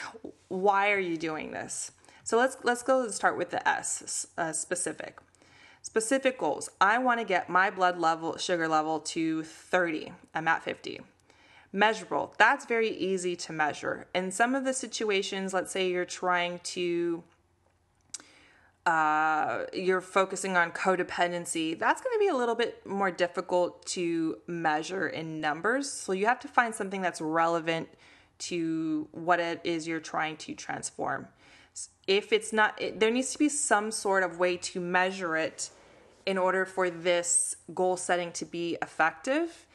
why 0.48 0.90
are 0.90 0.98
you 0.98 1.16
doing 1.16 1.50
this? 1.50 1.92
So 2.24 2.38
let's 2.38 2.56
let's 2.64 2.82
go 2.82 3.02
and 3.02 3.12
start 3.12 3.36
with 3.36 3.50
the 3.50 3.66
S, 3.68 4.26
uh, 4.36 4.52
specific. 4.52 5.18
Specific 5.82 6.38
goals. 6.38 6.68
I 6.80 6.98
want 6.98 7.20
to 7.20 7.24
get 7.24 7.48
my 7.48 7.70
blood 7.70 7.98
level, 7.98 8.36
sugar 8.38 8.66
level 8.66 8.98
to 9.00 9.44
30. 9.44 10.12
I'm 10.34 10.48
at 10.48 10.64
50. 10.64 11.00
Measurable. 11.72 12.34
That's 12.38 12.64
very 12.64 12.90
easy 12.90 13.36
to 13.36 13.52
measure. 13.52 14.08
In 14.12 14.32
some 14.32 14.56
of 14.56 14.64
the 14.64 14.72
situations, 14.72 15.54
let's 15.54 15.70
say 15.70 15.88
you're 15.88 16.04
trying 16.04 16.58
to 16.64 17.22
uh, 18.86 19.64
you're 19.72 20.00
focusing 20.00 20.56
on 20.56 20.70
codependency, 20.70 21.76
that's 21.76 22.00
going 22.00 22.14
to 22.14 22.20
be 22.20 22.28
a 22.28 22.36
little 22.36 22.54
bit 22.54 22.86
more 22.86 23.10
difficult 23.10 23.84
to 23.86 24.38
measure 24.46 25.08
in 25.08 25.40
numbers. 25.40 25.90
So 25.90 26.12
you 26.12 26.26
have 26.26 26.38
to 26.40 26.48
find 26.48 26.72
something 26.72 27.02
that's 27.02 27.20
relevant 27.20 27.88
to 28.38 29.08
what 29.12 29.40
it 29.40 29.60
is 29.64 29.88
you're 29.88 29.98
trying 29.98 30.36
to 30.36 30.54
transform. 30.54 31.26
If 32.06 32.32
it's 32.32 32.52
not, 32.52 32.80
it, 32.80 33.00
there 33.00 33.10
needs 33.10 33.32
to 33.32 33.38
be 33.38 33.48
some 33.48 33.90
sort 33.90 34.22
of 34.22 34.38
way 34.38 34.56
to 34.58 34.80
measure 34.80 35.36
it 35.36 35.70
in 36.24 36.38
order 36.38 36.64
for 36.64 36.88
this 36.88 37.56
goal 37.74 37.96
setting 37.96 38.30
to 38.32 38.44
be 38.44 38.78
effective. 38.82 39.66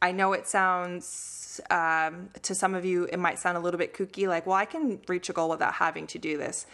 I 0.00 0.12
know 0.12 0.34
it 0.34 0.46
sounds, 0.46 1.60
um, 1.70 2.30
to 2.42 2.54
some 2.54 2.74
of 2.74 2.84
you, 2.84 3.08
it 3.10 3.18
might 3.18 3.38
sound 3.38 3.56
a 3.56 3.60
little 3.60 3.78
bit 3.78 3.94
kooky, 3.94 4.28
like, 4.28 4.46
well, 4.46 4.56
I 4.56 4.66
can 4.66 5.00
reach 5.08 5.28
a 5.30 5.32
goal 5.32 5.48
without 5.48 5.74
having 5.74 6.06
to 6.08 6.18
do 6.18 6.36
this. 6.36 6.66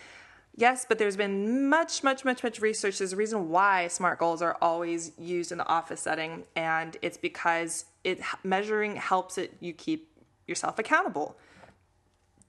Yes, 0.54 0.84
but 0.86 0.98
there's 0.98 1.16
been 1.16 1.68
much, 1.68 2.04
much, 2.04 2.24
much, 2.24 2.42
much 2.42 2.60
research. 2.60 2.98
There's 2.98 3.14
a 3.14 3.16
reason 3.16 3.48
why 3.48 3.88
SMART 3.88 4.18
goals 4.18 4.42
are 4.42 4.56
always 4.60 5.12
used 5.18 5.50
in 5.50 5.58
the 5.58 5.66
office 5.66 6.00
setting, 6.00 6.44
and 6.54 6.96
it's 7.00 7.16
because 7.16 7.86
it 8.04 8.20
measuring 8.44 8.96
helps 8.96 9.38
it 9.38 9.54
you 9.60 9.72
keep 9.72 10.10
yourself 10.46 10.78
accountable. 10.78 11.36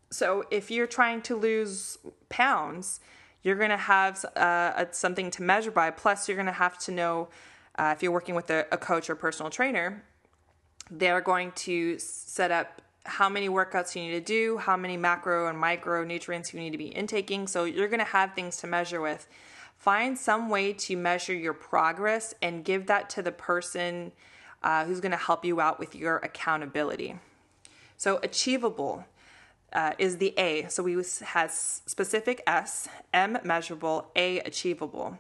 So 0.10 0.44
if 0.52 0.70
you're 0.70 0.88
trying 0.88 1.22
to 1.24 1.36
lose 1.36 1.98
pounds, 2.28 3.00
you're 3.42 3.56
going 3.56 3.70
to 3.70 3.78
have 3.78 4.24
uh, 4.36 4.86
something 4.92 5.32
to 5.32 5.42
measure 5.42 5.72
by. 5.72 5.90
Plus, 5.90 6.28
you're 6.28 6.38
going 6.38 6.46
to 6.46 6.52
have 6.52 6.78
to 6.80 6.92
know 6.92 7.30
uh, 7.78 7.94
if 7.96 8.04
you're 8.04 8.12
working 8.12 8.36
with 8.36 8.50
a, 8.50 8.66
a 8.72 8.78
coach 8.78 9.10
or 9.10 9.16
personal 9.16 9.50
trainer, 9.50 10.04
they're 10.92 11.22
going 11.22 11.52
to 11.54 11.98
set 12.00 12.52
up 12.52 12.82
how 13.06 13.28
many 13.28 13.50
workouts 13.50 13.96
you 13.96 14.02
need 14.04 14.12
to 14.12 14.22
do, 14.22 14.58
how 14.58 14.78
many 14.78 14.98
macro 14.98 15.48
and 15.48 15.62
micronutrients 15.62 16.54
you 16.54 16.60
need 16.60 16.72
to 16.72 16.78
be 16.78 16.96
intaking. 16.96 17.48
So 17.48 17.66
you're 17.66 17.90
going 17.90 18.00
to 18.00 18.06
have 18.06 18.34
things 18.34 18.58
to 18.58 18.68
measure 18.68 19.02
with. 19.02 19.28
Find 19.78 20.18
some 20.18 20.50
way 20.50 20.72
to 20.74 20.96
measure 20.96 21.34
your 21.34 21.54
progress 21.54 22.34
and 22.42 22.64
give 22.64 22.88
that 22.88 23.10
to 23.12 23.22
the 23.22 23.34
person 23.34 24.14
uh, 24.62 24.86
who's 24.86 25.02
going 25.02 25.12
to 25.12 25.18
help 25.18 25.44
you 25.44 25.60
out 25.60 25.80
with 25.80 25.94
your 25.94 26.18
accountability. 26.18 27.20
So 27.98 28.20
achievable 28.24 29.06
uh, 29.74 29.94
is 29.98 30.18
the 30.18 30.34
A. 30.38 30.68
So 30.70 30.84
we 30.84 30.96
has 31.26 31.82
specific 31.86 32.42
S, 32.48 32.88
M 33.14 33.38
measurable, 33.44 34.10
A 34.16 34.40
achievable. 34.40 35.18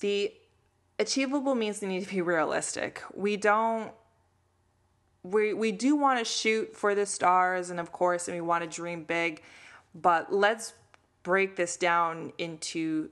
The 0.00 0.32
achievable 0.98 1.54
means 1.54 1.80
they 1.80 1.86
need 1.86 2.04
to 2.04 2.10
be 2.10 2.22
realistic. 2.22 3.02
We 3.14 3.36
don't 3.36 3.92
we 5.24 5.54
we 5.54 5.72
do 5.72 5.96
want 5.96 6.18
to 6.18 6.24
shoot 6.24 6.76
for 6.76 6.94
the 6.94 7.06
stars 7.06 7.70
and 7.70 7.80
of 7.80 7.90
course 7.90 8.28
and 8.28 8.36
we 8.36 8.40
want 8.40 8.62
to 8.62 8.70
dream 8.70 9.02
big 9.02 9.42
but 9.94 10.32
let's 10.32 10.74
break 11.22 11.56
this 11.56 11.76
down 11.76 12.32
into 12.38 13.08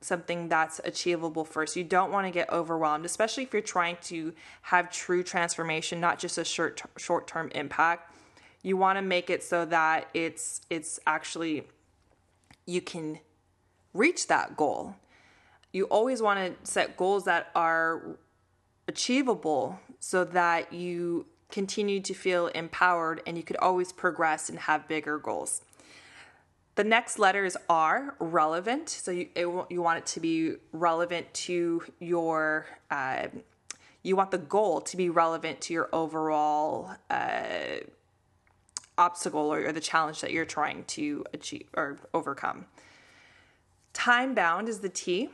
something 0.00 0.48
that's 0.48 0.80
achievable 0.84 1.44
first. 1.44 1.76
You 1.76 1.84
don't 1.84 2.10
want 2.10 2.26
to 2.26 2.30
get 2.30 2.50
overwhelmed 2.50 3.04
especially 3.04 3.44
if 3.44 3.52
you're 3.52 3.62
trying 3.62 3.98
to 4.04 4.32
have 4.62 4.90
true 4.90 5.22
transformation 5.22 6.00
not 6.00 6.18
just 6.18 6.38
a 6.38 6.44
short 6.44 6.82
short 6.96 7.28
term 7.28 7.50
impact. 7.54 8.14
You 8.62 8.76
want 8.76 8.98
to 8.98 9.02
make 9.02 9.30
it 9.30 9.42
so 9.42 9.64
that 9.66 10.08
it's 10.14 10.62
it's 10.70 10.98
actually 11.06 11.64
you 12.66 12.80
can 12.80 13.20
reach 13.92 14.26
that 14.28 14.56
goal. 14.56 14.96
You 15.72 15.84
always 15.84 16.22
want 16.22 16.38
to 16.64 16.70
set 16.70 16.96
goals 16.96 17.24
that 17.26 17.50
are 17.54 18.18
achievable 18.88 19.78
so 19.98 20.24
that 20.24 20.72
you 20.72 21.26
continue 21.50 22.00
to 22.00 22.14
feel 22.14 22.48
empowered 22.48 23.22
and 23.26 23.36
you 23.36 23.42
could 23.42 23.56
always 23.56 23.92
progress 23.92 24.48
and 24.48 24.58
have 24.60 24.88
bigger 24.88 25.18
goals. 25.18 25.62
The 26.76 26.84
next 26.84 27.18
letter 27.18 27.44
is 27.44 27.58
R, 27.68 28.14
relevant. 28.18 28.88
So 28.88 29.10
you, 29.10 29.28
it, 29.34 29.46
you 29.70 29.82
want 29.82 29.98
it 29.98 30.06
to 30.06 30.20
be 30.20 30.54
relevant 30.72 31.32
to 31.34 31.82
your, 31.98 32.66
uh, 32.90 33.28
you 34.02 34.16
want 34.16 34.30
the 34.30 34.38
goal 34.38 34.80
to 34.80 34.96
be 34.96 35.10
relevant 35.10 35.60
to 35.62 35.74
your 35.74 35.88
overall 35.92 36.90
uh, 37.10 37.80
obstacle 38.96 39.52
or, 39.52 39.66
or 39.66 39.72
the 39.72 39.80
challenge 39.80 40.20
that 40.20 40.30
you're 40.32 40.44
trying 40.44 40.84
to 40.84 41.24
achieve 41.34 41.66
or 41.74 41.98
overcome. 42.14 42.66
Time 43.92 44.34
bound 44.34 44.68
is 44.68 44.78
the 44.78 44.88
T. 44.88 45.30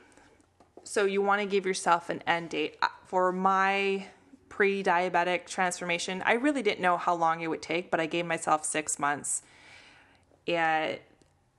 So 0.84 1.04
you 1.04 1.20
want 1.20 1.40
to 1.42 1.46
give 1.46 1.66
yourself 1.66 2.08
an 2.08 2.22
end 2.26 2.50
date. 2.50 2.78
For 3.04 3.30
my 3.30 4.06
pre 4.56 4.82
diabetic 4.82 5.46
transformation. 5.46 6.22
I 6.24 6.32
really 6.32 6.62
didn't 6.62 6.80
know 6.80 6.96
how 6.96 7.14
long 7.14 7.42
it 7.42 7.48
would 7.48 7.60
take, 7.60 7.90
but 7.90 8.00
I 8.00 8.06
gave 8.06 8.24
myself 8.24 8.64
six 8.64 8.98
months. 8.98 9.42
And 10.48 10.98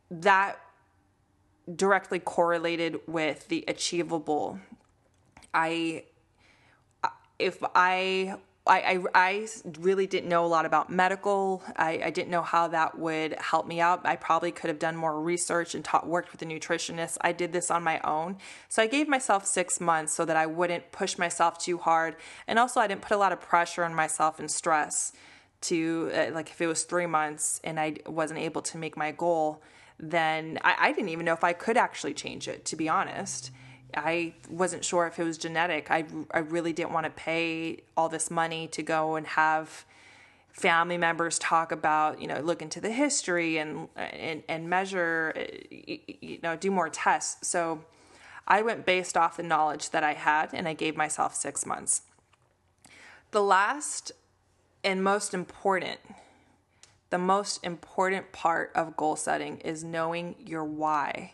that 0.09 0.59
directly 1.75 2.17
correlated 2.17 2.99
with 3.05 3.49
the 3.49 3.63
achievable. 3.67 4.59
I, 5.53 6.05
if 7.37 7.63
I 7.75 8.37
I, 8.67 8.77
I, 8.77 8.99
I, 9.13 9.47
really 9.79 10.07
didn't 10.07 10.29
know 10.29 10.45
a 10.45 10.47
lot 10.47 10.65
about 10.65 10.89
medical. 10.89 11.63
I, 11.75 12.01
I, 12.05 12.09
didn't 12.09 12.29
know 12.29 12.41
how 12.41 12.67
that 12.69 12.97
would 12.97 13.33
help 13.39 13.67
me 13.67 13.79
out. 13.81 14.05
I 14.05 14.15
probably 14.15 14.51
could 14.51 14.69
have 14.69 14.79
done 14.79 14.95
more 14.95 15.19
research 15.19 15.75
and 15.75 15.83
taught, 15.83 16.07
worked 16.07 16.31
with 16.31 16.41
a 16.41 16.45
nutritionist. 16.45 17.17
I 17.21 17.31
did 17.31 17.53
this 17.53 17.71
on 17.71 17.83
my 17.83 17.99
own. 18.01 18.37
So 18.69 18.81
I 18.81 18.87
gave 18.87 19.07
myself 19.07 19.45
six 19.45 19.79
months 19.79 20.13
so 20.13 20.25
that 20.25 20.37
I 20.37 20.45
wouldn't 20.45 20.91
push 20.91 21.17
myself 21.17 21.57
too 21.57 21.77
hard. 21.77 22.15
And 22.47 22.59
also, 22.59 22.79
I 22.79 22.87
didn't 22.87 23.01
put 23.01 23.15
a 23.15 23.17
lot 23.17 23.31
of 23.31 23.41
pressure 23.41 23.83
on 23.83 23.93
myself 23.93 24.39
and 24.39 24.49
stress 24.49 25.13
to, 25.61 26.11
uh, 26.13 26.31
like, 26.33 26.49
if 26.49 26.61
it 26.61 26.67
was 26.67 26.83
three 26.83 27.07
months 27.07 27.59
and 27.63 27.79
I 27.79 27.95
wasn't 28.05 28.39
able 28.39 28.61
to 28.63 28.77
make 28.77 28.95
my 28.95 29.11
goal, 29.11 29.61
then 29.99 30.59
I, 30.63 30.75
I 30.79 30.91
didn't 30.91 31.09
even 31.09 31.25
know 31.25 31.33
if 31.33 31.43
I 31.43 31.53
could 31.53 31.77
actually 31.77 32.13
change 32.13 32.47
it, 32.47 32.65
to 32.65 32.75
be 32.75 32.87
honest. 32.87 33.51
I 33.95 34.33
wasn't 34.49 34.83
sure 34.83 35.07
if 35.07 35.17
it 35.19 35.23
was 35.23 35.37
genetic. 35.37 35.89
I, 35.89 36.05
I 36.31 36.39
really 36.39 36.73
didn't 36.73 36.91
want 36.91 37.05
to 37.05 37.09
pay 37.11 37.83
all 37.95 38.09
this 38.09 38.29
money 38.29 38.67
to 38.67 38.83
go 38.83 39.15
and 39.15 39.25
have 39.27 39.85
family 40.51 40.97
members 40.97 41.37
talk 41.39 41.71
about, 41.71 42.19
you 42.19 42.27
know, 42.27 42.39
look 42.39 42.61
into 42.61 42.81
the 42.81 42.91
history 42.91 43.57
and 43.57 43.87
and, 43.95 44.43
and 44.49 44.69
measure, 44.69 45.33
you 45.71 46.39
know, 46.41 46.55
do 46.55 46.71
more 46.71 46.89
tests. 46.89 47.47
So 47.47 47.85
I 48.47 48.61
went 48.61 48.85
based 48.85 49.15
off 49.15 49.37
the 49.37 49.43
knowledge 49.43 49.91
that 49.91 50.03
I 50.03 50.13
had 50.13 50.53
and 50.53 50.67
I 50.67 50.73
gave 50.73 50.97
myself 50.97 51.35
six 51.35 51.65
months. 51.65 52.03
The 53.31 53.41
last 53.43 54.11
and 54.83 55.03
most 55.03 55.33
important, 55.33 55.99
the 57.09 57.17
most 57.17 57.63
important 57.63 58.31
part 58.31 58.71
of 58.73 58.97
goal 58.97 59.15
setting 59.15 59.59
is 59.59 59.83
knowing 59.83 60.35
your 60.39 60.63
why. 60.63 61.33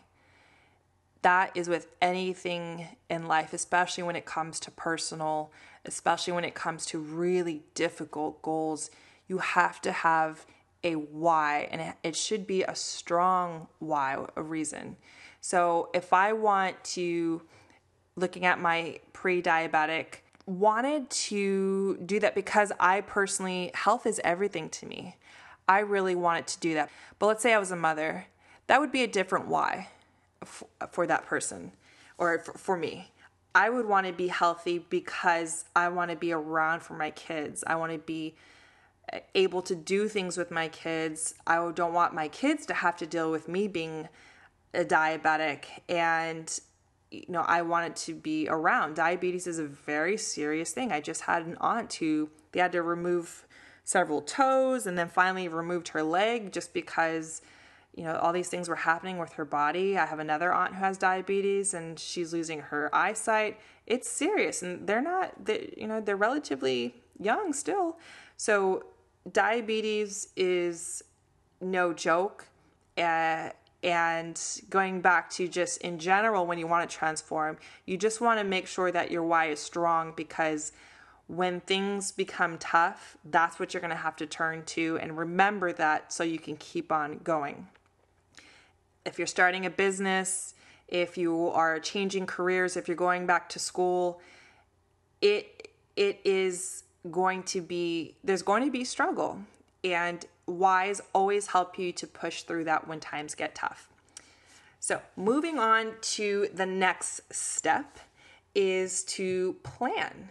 That 1.24 1.52
is 1.54 1.70
with 1.70 1.86
anything 2.02 2.86
in 3.08 3.26
life, 3.26 3.54
especially 3.54 4.02
when 4.02 4.14
it 4.14 4.26
comes 4.26 4.60
to 4.60 4.70
personal, 4.70 5.50
especially 5.86 6.34
when 6.34 6.44
it 6.44 6.54
comes 6.54 6.84
to 6.86 6.98
really 6.98 7.62
difficult 7.74 8.42
goals. 8.42 8.90
You 9.26 9.38
have 9.38 9.80
to 9.80 9.92
have 9.92 10.44
a 10.82 10.96
why, 10.96 11.66
and 11.70 11.94
it 12.02 12.14
should 12.14 12.46
be 12.46 12.62
a 12.62 12.74
strong 12.74 13.68
why, 13.78 14.22
a 14.36 14.42
reason. 14.42 14.96
So 15.40 15.88
if 15.94 16.12
I 16.12 16.34
want 16.34 16.84
to, 16.84 17.40
looking 18.16 18.44
at 18.44 18.60
my 18.60 19.00
pre 19.14 19.40
diabetic, 19.40 20.16
wanted 20.44 21.08
to 21.08 21.96
do 22.04 22.20
that 22.20 22.34
because 22.34 22.70
I 22.78 23.00
personally, 23.00 23.70
health 23.72 24.04
is 24.04 24.20
everything 24.22 24.68
to 24.68 24.84
me. 24.84 25.16
I 25.66 25.78
really 25.78 26.16
wanted 26.16 26.48
to 26.48 26.60
do 26.60 26.74
that. 26.74 26.90
But 27.18 27.28
let's 27.28 27.42
say 27.42 27.54
I 27.54 27.58
was 27.58 27.70
a 27.70 27.76
mother, 27.76 28.26
that 28.66 28.78
would 28.78 28.92
be 28.92 29.02
a 29.02 29.08
different 29.08 29.46
why 29.46 29.88
for, 30.44 30.68
for 30.90 31.06
that 31.06 31.26
person 31.26 31.72
or 32.18 32.38
for, 32.38 32.52
for 32.52 32.76
me. 32.76 33.10
I 33.54 33.70
would 33.70 33.86
want 33.86 34.06
to 34.06 34.12
be 34.12 34.28
healthy 34.28 34.78
because 34.78 35.64
I 35.76 35.88
want 35.88 36.10
to 36.10 36.16
be 36.16 36.32
around 36.32 36.82
for 36.82 36.94
my 36.94 37.10
kids. 37.10 37.62
I 37.66 37.76
want 37.76 37.92
to 37.92 37.98
be 37.98 38.34
eh, 39.12 39.20
able 39.34 39.62
to 39.62 39.74
do 39.76 40.08
things 40.08 40.36
with 40.36 40.50
my 40.50 40.68
kids. 40.68 41.34
I 41.46 41.70
don't 41.72 41.92
want 41.92 42.14
my 42.14 42.28
kids 42.28 42.66
to 42.66 42.74
have 42.74 42.96
to 42.96 43.06
deal 43.06 43.30
with 43.30 43.48
me 43.48 43.68
being 43.68 44.08
a 44.74 44.84
diabetic 44.84 45.66
and 45.88 46.58
you 47.12 47.22
know 47.28 47.42
I 47.42 47.62
want 47.62 47.86
it 47.86 47.96
to 48.06 48.14
be 48.14 48.48
around. 48.48 48.96
Diabetes 48.96 49.46
is 49.46 49.60
a 49.60 49.66
very 49.66 50.16
serious 50.16 50.72
thing. 50.72 50.90
I 50.90 51.00
just 51.00 51.22
had 51.22 51.46
an 51.46 51.56
aunt 51.60 51.94
who 51.94 52.30
they 52.50 52.60
had 52.60 52.72
to 52.72 52.82
remove 52.82 53.46
several 53.84 54.20
toes 54.20 54.86
and 54.86 54.98
then 54.98 55.08
finally 55.08 55.46
removed 55.46 55.88
her 55.88 56.02
leg 56.02 56.52
just 56.52 56.74
because 56.74 57.40
you 57.94 58.04
know 58.04 58.16
all 58.16 58.32
these 58.32 58.48
things 58.48 58.68
were 58.68 58.76
happening 58.76 59.18
with 59.18 59.34
her 59.34 59.44
body. 59.44 59.96
I 59.96 60.06
have 60.06 60.18
another 60.18 60.52
aunt 60.52 60.74
who 60.74 60.80
has 60.80 60.98
diabetes 60.98 61.74
and 61.74 61.98
she's 61.98 62.32
losing 62.32 62.60
her 62.60 62.94
eyesight. 62.94 63.60
It's 63.86 64.08
serious 64.08 64.62
and 64.62 64.86
they're 64.86 65.02
not 65.02 65.44
they, 65.44 65.74
you 65.76 65.86
know 65.86 66.00
they're 66.00 66.16
relatively 66.16 66.94
young 67.18 67.52
still. 67.52 67.98
So 68.36 68.84
diabetes 69.30 70.28
is 70.36 71.02
no 71.60 71.92
joke. 71.92 72.46
Uh, 72.96 73.50
and 73.82 74.40
going 74.70 75.02
back 75.02 75.28
to 75.30 75.46
just 75.46 75.82
in 75.82 75.98
general, 75.98 76.46
when 76.46 76.58
you 76.58 76.66
want 76.66 76.88
to 76.88 76.96
transform, 76.96 77.58
you 77.84 77.98
just 77.98 78.20
want 78.20 78.40
to 78.40 78.44
make 78.44 78.66
sure 78.66 78.90
that 78.90 79.10
your 79.10 79.22
why 79.22 79.46
is 79.46 79.60
strong 79.60 80.14
because 80.16 80.72
when 81.26 81.60
things 81.60 82.10
become 82.10 82.56
tough, 82.58 83.16
that's 83.24 83.58
what 83.58 83.72
you're 83.72 83.80
going 83.80 83.90
to 83.90 83.96
have 83.96 84.16
to 84.16 84.26
turn 84.26 84.64
to. 84.64 84.98
And 85.00 85.16
remember 85.18 85.72
that 85.74 86.12
so 86.12 86.24
you 86.24 86.38
can 86.38 86.56
keep 86.56 86.90
on 86.90 87.18
going. 87.18 87.68
If 89.04 89.18
you're 89.18 89.26
starting 89.26 89.66
a 89.66 89.70
business, 89.70 90.54
if 90.88 91.16
you 91.16 91.48
are 91.48 91.78
changing 91.80 92.26
careers, 92.26 92.76
if 92.76 92.88
you're 92.88 92.96
going 92.96 93.26
back 93.26 93.48
to 93.50 93.58
school, 93.58 94.20
it 95.20 95.68
it 95.96 96.20
is 96.24 96.84
going 97.10 97.42
to 97.44 97.60
be 97.60 98.16
there's 98.24 98.42
going 98.42 98.64
to 98.64 98.70
be 98.70 98.84
struggle. 98.84 99.40
And 99.82 100.24
whys 100.46 101.00
always 101.12 101.48
help 101.48 101.78
you 101.78 101.92
to 101.92 102.06
push 102.06 102.42
through 102.42 102.64
that 102.64 102.88
when 102.88 103.00
times 103.00 103.34
get 103.34 103.54
tough. 103.54 103.88
So 104.80 105.00
moving 105.16 105.58
on 105.58 105.92
to 106.16 106.48
the 106.52 106.66
next 106.66 107.32
step 107.32 107.98
is 108.54 109.02
to 109.04 109.56
plan 109.62 110.30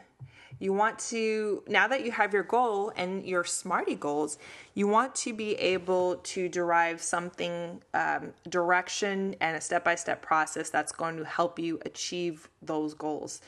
you 0.63 0.71
want 0.71 0.97
to 0.97 1.61
now 1.67 1.89
that 1.89 2.05
you 2.05 2.11
have 2.11 2.31
your 2.31 2.43
goal 2.43 2.93
and 2.95 3.25
your 3.25 3.43
smarty 3.43 3.95
goals 3.95 4.37
you 4.75 4.87
want 4.87 5.13
to 5.13 5.33
be 5.33 5.55
able 5.55 6.15
to 6.17 6.47
derive 6.47 7.01
something 7.01 7.81
um, 7.93 8.31
direction 8.49 9.35
and 9.41 9.57
a 9.57 9.61
step-by-step 9.61 10.21
process 10.21 10.69
that's 10.69 10.93
going 10.93 11.17
to 11.17 11.25
help 11.25 11.59
you 11.59 11.77
achieve 11.85 12.49
those 12.61 12.93
goals 12.93 13.41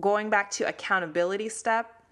going 0.00 0.30
back 0.30 0.50
to 0.50 0.66
accountability 0.66 1.48
step 1.48 2.02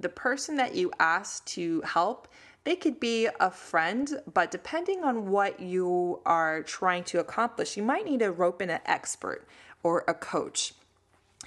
the 0.00 0.08
person 0.08 0.56
that 0.56 0.74
you 0.74 0.92
ask 1.00 1.42
to 1.46 1.80
help 1.80 2.28
they 2.64 2.76
could 2.76 3.00
be 3.00 3.26
a 3.40 3.50
friend, 3.50 4.20
but 4.34 4.50
depending 4.50 5.02
on 5.02 5.30
what 5.30 5.60
you 5.60 6.20
are 6.26 6.62
trying 6.62 7.04
to 7.04 7.18
accomplish, 7.18 7.74
you 7.74 7.82
might 7.82 8.04
need 8.04 8.20
to 8.20 8.30
rope 8.30 8.60
in 8.60 8.68
an 8.68 8.80
expert 8.84 9.48
or 9.82 10.04
a 10.06 10.12
coach. 10.12 10.74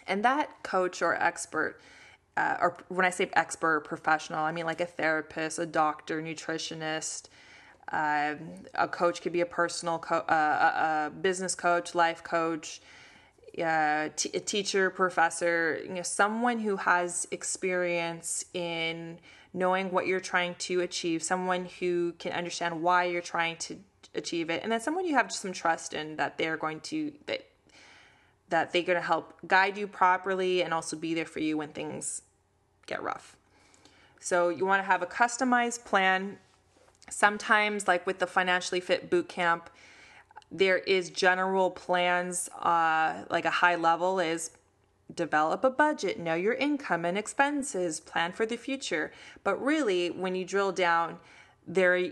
And 0.08 0.24
that 0.26 0.64
coach 0.64 1.02
or 1.02 1.16
expert, 1.16 1.80
uh, 2.36 2.58
or 2.60 2.78
when 2.90 3.06
I 3.06 3.10
say 3.10 3.30
expert 3.34 3.76
or 3.76 3.80
professional, 3.82 4.40
I 4.40 4.52
mean 4.52 4.66
like 4.66 4.82
a 4.82 4.86
therapist, 4.86 5.60
a 5.60 5.66
doctor, 5.66 6.22
nutritionist. 6.22 7.30
Uh, 7.92 8.36
a 8.76 8.88
coach 8.88 9.22
could 9.22 9.34
be 9.34 9.42
a 9.42 9.46
personal, 9.46 10.00
co- 10.00 10.26
uh, 10.28 10.32
a, 10.32 11.08
a 11.08 11.10
business 11.10 11.54
coach, 11.54 11.94
life 11.94 12.24
coach, 12.24 12.82
uh, 13.62 14.10
t- 14.16 14.32
a 14.34 14.40
teacher, 14.40 14.90
professor, 14.90 15.80
you 15.84 15.94
know, 15.94 16.02
someone 16.02 16.60
who 16.60 16.78
has 16.78 17.28
experience 17.30 18.46
in 18.54 19.20
knowing 19.54 19.92
what 19.92 20.08
you're 20.08 20.20
trying 20.20 20.56
to 20.56 20.82
achieve, 20.82 21.22
someone 21.22 21.68
who 21.80 22.14
can 22.14 22.32
understand 22.32 22.82
why 22.82 23.04
you're 23.04 23.22
trying 23.22 23.56
to 23.58 23.78
achieve 24.16 24.50
it, 24.50 24.64
and 24.64 24.72
then 24.72 24.80
someone 24.80 25.06
you 25.06 25.14
have 25.14 25.32
some 25.32 25.52
trust 25.52 25.94
in 25.94 26.16
that 26.16 26.38
they're 26.38 26.58
going 26.58 26.80
to 26.80 27.14
that 27.28 27.46
that 28.54 28.72
they're 28.72 28.84
going 28.84 29.00
to 29.00 29.06
help 29.06 29.34
guide 29.48 29.76
you 29.80 29.88
properly 29.88 30.62
and 30.62 30.76
also 30.76 30.96
be 30.96 31.16
there 31.16 31.26
for 31.26 31.40
you 31.40 31.58
when 31.58 31.70
things 31.70 32.22
get 32.86 33.02
rough. 33.02 33.36
So 34.20 34.50
you 34.50 34.64
want 34.64 34.84
to 34.84 34.86
have 34.86 35.02
a 35.02 35.08
customized 35.08 35.86
plan. 35.86 36.38
Sometimes, 37.10 37.88
like 37.88 38.06
with 38.06 38.20
the 38.20 38.28
financially 38.28 38.80
fit 38.80 39.10
boot 39.10 39.28
camp, 39.28 39.72
there 40.52 40.78
is 40.78 41.10
general 41.10 41.72
plans 41.72 42.48
uh, 42.62 43.24
like 43.32 43.46
a 43.46 43.50
high 43.50 43.76
level 43.76 44.20
is 44.20 44.52
develop 45.14 45.64
a 45.64 45.70
budget 45.70 46.18
know 46.18 46.34
your 46.34 46.54
income 46.54 47.06
and 47.06 47.18
expenses 47.18 48.00
plan 48.00 48.32
for 48.32 48.46
the 48.46 48.56
future 48.56 49.12
but 49.44 49.62
really 49.62 50.10
when 50.10 50.34
you 50.34 50.46
drill 50.46 50.72
down 50.72 51.20
there 51.68 52.12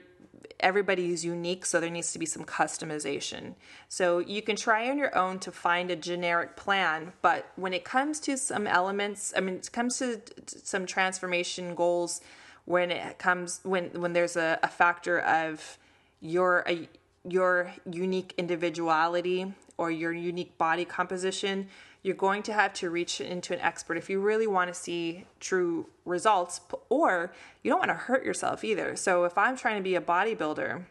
everybody 0.60 1.12
is 1.12 1.26
unique 1.26 1.66
so 1.66 1.80
there 1.80 1.90
needs 1.90 2.14
to 2.14 2.20
be 2.20 2.26
some 2.26 2.44
customization. 2.44 3.56
So 3.90 4.20
you 4.20 4.42
can 4.42 4.56
try 4.56 4.90
on 4.90 4.98
your 4.98 5.16
own 5.18 5.40
to 5.40 5.52
find 5.52 5.92
a 5.92 5.96
generic 5.96 6.56
plan 6.56 7.14
but 7.22 7.52
when 7.56 7.74
it 7.74 7.84
comes 7.84 8.20
to 8.22 8.38
some 8.38 8.68
elements 8.68 9.34
i 9.36 9.40
mean 9.40 9.56
it 9.56 9.72
comes 9.72 9.98
to 10.00 10.22
some 10.46 10.86
transformation 10.86 11.76
goals 11.76 12.22
when 12.66 12.92
it 12.92 13.18
comes 13.18 13.60
when 13.64 13.86
when 14.00 14.14
there's 14.14 14.36
a, 14.36 14.60
a 14.64 14.68
factor 14.68 15.20
of 15.20 15.78
your 16.22 16.64
a, 16.68 16.88
your 17.28 17.72
unique 17.90 18.34
individuality 18.38 19.54
or 19.78 19.90
your 19.92 20.14
unique 20.14 20.58
body 20.58 20.86
composition, 20.86 21.68
you're 22.04 22.16
going 22.16 22.44
to 22.44 22.54
have 22.54 22.74
to 22.74 22.90
reach 22.90 23.22
into 23.22 23.54
an 23.54 23.60
expert 23.60 23.98
if 23.98 24.10
you 24.10 24.20
really 24.20 24.48
want 24.48 24.70
to 24.70 24.74
see 24.74 25.26
true 25.40 25.88
results, 26.06 26.62
or 26.90 27.32
you 27.64 27.70
don't 27.70 27.80
want 27.80 27.90
to 27.90 27.96
hurt 27.96 28.26
yourself 28.26 28.64
either. 28.64 28.96
So, 28.96 29.24
if 29.24 29.38
I'm 29.38 29.56
trying 29.56 29.78
to 29.78 29.84
be 29.84 29.96
a 29.96 30.02
bodybuilder, 30.02 30.84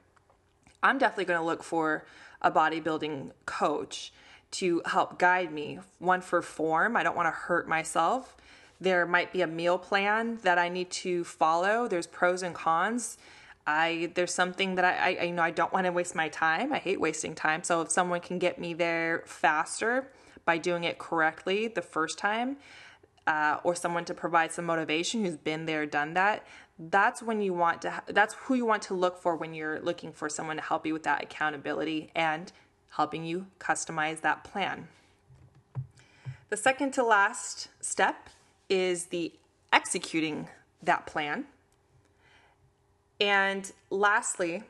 I'm 0.83 0.99
definitely 0.99 1.25
going 1.27 1.41
to 1.41 1.47
look 1.47 1.63
for 1.63 2.05
a 2.41 2.51
bodybuilding 2.51 3.33
coach 3.47 4.13
to 4.53 4.83
help 4.87 5.19
guide 5.19 5.53
me. 5.53 5.79
One 5.99 6.21
for 6.21 6.43
form, 6.43 6.97
I 6.97 7.03
don't 7.03 7.17
want 7.17 7.27
to 7.27 7.33
hurt 7.33 7.69
myself. 7.69 8.37
There 8.81 9.05
might 9.05 9.33
be 9.33 9.43
a 9.43 9.47
meal 9.47 9.79
plan 9.79 10.39
that 10.43 10.59
I 10.59 10.69
need 10.69 10.91
to 10.91 11.25
follow, 11.25 11.87
there's 11.87 12.07
pros 12.07 12.43
and 12.43 12.55
cons 12.55 13.19
I 13.67 14.11
there's 14.15 14.33
something 14.35 14.75
that 14.77 14.85
I, 14.85 15.17
I 15.21 15.25
you 15.25 15.33
know 15.33 15.43
I 15.43 15.51
don't 15.51 15.73
want 15.73 15.87
to 15.87 15.93
waste 15.93 16.15
my 16.15 16.29
time. 16.29 16.73
I 16.73 16.79
hate 16.79 17.01
wasting 17.01 17.35
time. 17.35 17.63
So 17.63 17.83
if 17.83 17.91
someone 17.91 18.21
can 18.21 18.39
get 18.39 18.59
me 18.59 18.75
there 18.75 19.23
faster 19.27 20.11
by 20.45 20.59
doing 20.59 20.85
it 20.85 20.99
correctly 20.99 21.69
the 21.69 21.83
first 21.83 22.19
time, 22.19 22.57
uh, 23.27 23.59
or 23.65 23.75
someone 23.75 24.05
to 24.05 24.15
provide 24.15 24.53
some 24.53 24.65
motivation 24.65 25.25
who's 25.25 25.37
been 25.37 25.67
there, 25.67 25.87
done 25.87 26.15
that, 26.15 26.47
that's 26.79 27.23
when 27.23 27.43
you 27.43 27.53
want 27.53 27.83
to. 27.83 28.03
That's 28.07 28.35
who 28.35 28.55
you 28.55 28.65
want 28.65 28.83
to 28.85 28.95
look 28.95 29.19
for 29.21 29.37
when 29.37 29.53
you're 29.53 29.81
looking 29.81 30.13
for 30.13 30.29
someone 30.29 30.57
to 30.57 30.63
help 30.63 30.87
you 30.87 30.95
with 30.95 31.03
that 31.03 31.23
accountability 31.23 32.11
and 32.15 32.51
helping 32.91 33.25
you 33.25 33.47
customize 33.59 34.23
that 34.23 34.45
plan. 34.45 34.89
The 36.49 36.57
second 36.57 36.93
to 36.93 37.05
last 37.05 37.69
step 37.81 38.31
is 38.69 39.07
the 39.07 39.33
executing 39.73 40.49
that 40.83 41.07
plan. 41.07 41.45
And 43.21 43.71
lastly, 43.91 44.65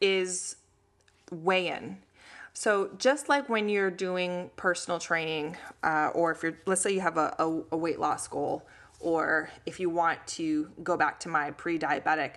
is 0.00 0.56
weigh 1.30 1.68
in. 1.68 1.98
So, 2.52 2.90
just 2.98 3.28
like 3.28 3.48
when 3.48 3.68
you're 3.68 3.90
doing 3.90 4.50
personal 4.56 4.98
training, 4.98 5.56
uh, 5.82 6.10
or 6.14 6.32
if 6.32 6.42
you're, 6.42 6.58
let's 6.66 6.80
say 6.80 6.92
you 6.92 7.00
have 7.00 7.16
a, 7.16 7.34
a, 7.38 7.62
a 7.72 7.76
weight 7.76 8.00
loss 8.00 8.26
goal, 8.28 8.66
or 8.98 9.50
if 9.66 9.80
you 9.80 9.88
want 9.88 10.24
to 10.26 10.68
go 10.82 10.96
back 10.96 11.20
to 11.20 11.28
my 11.28 11.52
pre 11.52 11.78
diabetic, 11.78 12.34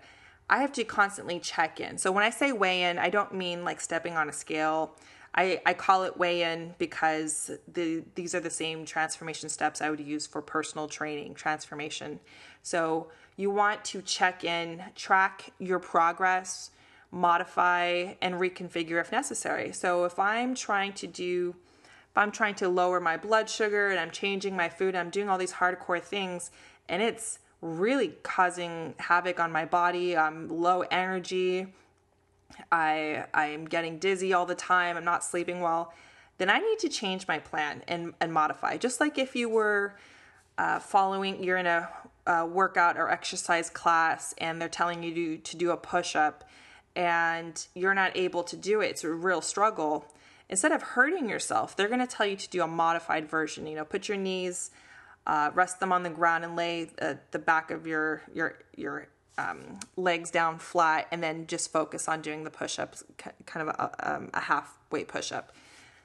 I 0.50 0.60
have 0.60 0.72
to 0.74 0.84
constantly 0.84 1.40
check 1.40 1.80
in. 1.80 1.98
So, 1.98 2.12
when 2.12 2.24
I 2.24 2.30
say 2.30 2.52
weigh 2.52 2.84
in, 2.84 3.00
I 3.00 3.10
don't 3.10 3.34
mean 3.34 3.64
like 3.66 3.82
stepping 3.82 4.16
on 4.16 4.30
a 4.30 4.34
scale. 4.34 4.96
I, 5.36 5.62
I 5.66 5.74
call 5.74 6.04
it 6.04 6.16
weigh 6.16 6.44
in 6.44 6.76
because 6.78 7.50
the 7.68 8.04
these 8.14 8.36
are 8.36 8.40
the 8.40 8.52
same 8.52 8.86
transformation 8.86 9.50
steps 9.50 9.82
I 9.82 9.90
would 9.90 10.00
use 10.00 10.28
for 10.28 10.42
personal 10.44 10.88
training 10.88 11.34
transformation. 11.34 12.20
So 12.62 13.08
you 13.36 13.50
want 13.50 13.84
to 13.86 14.02
check 14.04 14.44
in, 14.44 14.84
track 14.96 15.52
your 15.58 15.80
progress, 15.80 16.70
modify 17.14 18.16
and 18.22 18.36
reconfigure 18.36 19.00
if 19.00 19.12
necessary. 19.12 19.72
So 19.72 20.04
if 20.04 20.18
I'm 20.18 20.56
trying 20.56 20.94
to 20.94 21.08
do 21.08 21.56
if 22.12 22.18
I'm 22.18 22.32
trying 22.32 22.54
to 22.56 22.70
lower 22.70 23.00
my 23.00 23.18
blood 23.18 23.50
sugar 23.50 23.90
and 23.90 24.00
I'm 24.00 24.12
changing 24.12 24.56
my 24.56 24.70
food, 24.70 24.96
I'm 24.96 25.10
doing 25.10 25.30
all 25.30 25.38
these 25.38 25.54
hardcore 25.54 26.02
things 26.02 26.52
and 26.90 27.02
it's 27.02 27.40
really 27.62 28.16
causing 28.24 28.94
havoc 29.00 29.40
on 29.40 29.52
my 29.52 29.66
body. 29.66 30.18
I'm 30.18 30.50
low 30.50 30.82
energy. 30.92 31.68
I 32.72 33.26
I'm 33.34 33.66
getting 33.66 34.00
dizzy 34.00 34.34
all 34.34 34.46
the 34.46 34.56
time. 34.56 34.98
I'm 34.98 35.06
not 35.06 35.24
sleeping 35.24 35.62
well. 35.62 35.94
Then 36.40 36.50
I 36.50 36.58
need 36.58 36.80
to 36.80 36.90
change 36.90 37.28
my 37.28 37.38
plan 37.38 37.84
and, 37.88 38.14
and 38.20 38.34
modify. 38.34 38.78
Just 38.78 39.00
like 39.00 39.20
if 39.20 39.36
you 39.36 39.50
were 39.50 39.96
uh, 40.58 40.80
following, 40.80 41.44
you're 41.44 41.58
in 41.58 41.68
a, 41.68 41.90
a 42.26 42.46
workout 42.46 42.98
or 42.98 43.10
exercise 43.10 43.70
class 43.70 44.34
and 44.40 44.60
they're 44.60 44.68
telling 44.68 45.04
you 45.04 45.14
to, 45.14 45.38
to 45.38 45.58
do 45.58 45.72
a 45.72 45.78
push 45.78 46.16
up 46.16 46.44
and 46.96 47.68
you're 47.74 47.94
not 47.94 48.16
able 48.16 48.44
to 48.44 48.56
do 48.56 48.82
it, 48.82 48.92
it's 48.92 49.04
a 49.04 49.10
real 49.10 49.42
struggle. 49.42 50.06
Instead 50.50 50.72
of 50.72 50.84
hurting 50.84 51.30
yourself, 51.30 51.76
they're 51.76 51.88
going 51.88 52.00
to 52.00 52.08
tell 52.08 52.26
you 52.26 52.36
to 52.36 52.50
do 52.50 52.62
a 52.62 52.68
modified 52.68 53.30
version. 53.30 53.66
You 53.66 53.76
know, 53.76 53.86
put 53.86 54.08
your 54.08 54.18
knees, 54.18 54.72
uh, 55.26 55.52
rest 55.54 55.80
them 55.80 55.92
on 55.92 56.04
the 56.04 56.10
ground, 56.10 56.44
and 56.44 56.56
lay 56.56 56.92
uh, 57.02 57.16
the 57.32 57.40
back 57.40 57.72
of 57.72 57.88
your 57.88 58.22
your 58.34 58.60
your 58.76 59.08
um, 59.38 59.80
legs 59.96 60.30
down 60.30 60.60
flat, 60.60 61.08
and 61.12 61.24
then 61.24 61.48
just 61.48 61.72
focus 61.72 62.08
on 62.08 62.22
doing 62.22 62.44
the 62.44 62.52
push-ups, 62.52 63.04
kind 63.18 63.68
of 63.68 63.70
a, 63.70 64.16
um, 64.16 64.30
a 64.34 64.42
halfway 64.42 65.04
push-up. 65.04 65.54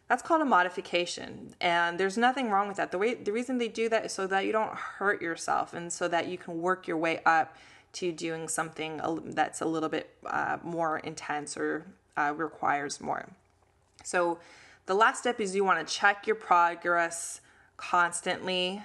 That's 0.08 0.22
called 0.22 0.40
a 0.40 0.46
modification, 0.46 1.54
and 1.60 2.00
there's 2.00 2.16
nothing 2.16 2.48
wrong 2.48 2.68
with 2.68 2.78
that. 2.78 2.90
The 2.92 2.98
way 2.98 3.14
the 3.14 3.32
reason 3.32 3.58
they 3.58 3.68
do 3.68 3.90
that 3.90 4.06
is 4.06 4.12
so 4.12 4.26
that 4.28 4.46
you 4.46 4.52
don't 4.52 4.72
hurt 4.72 5.20
yourself, 5.20 5.74
and 5.74 5.92
so 5.92 6.08
that 6.08 6.28
you 6.28 6.38
can 6.38 6.62
work 6.62 6.88
your 6.88 6.96
way 6.96 7.20
up 7.26 7.54
to 7.94 8.12
doing 8.12 8.48
something 8.48 9.00
that's 9.26 9.60
a 9.60 9.64
little 9.64 9.88
bit 9.88 10.14
uh, 10.26 10.58
more 10.62 10.98
intense 10.98 11.56
or 11.56 11.86
uh, 12.16 12.32
requires 12.36 13.00
more. 13.00 13.28
So, 14.04 14.38
the 14.86 14.94
last 14.94 15.20
step 15.20 15.38
is 15.38 15.54
you 15.54 15.64
want 15.64 15.86
to 15.86 15.94
check 15.94 16.26
your 16.26 16.36
progress 16.36 17.42
constantly. 17.76 18.82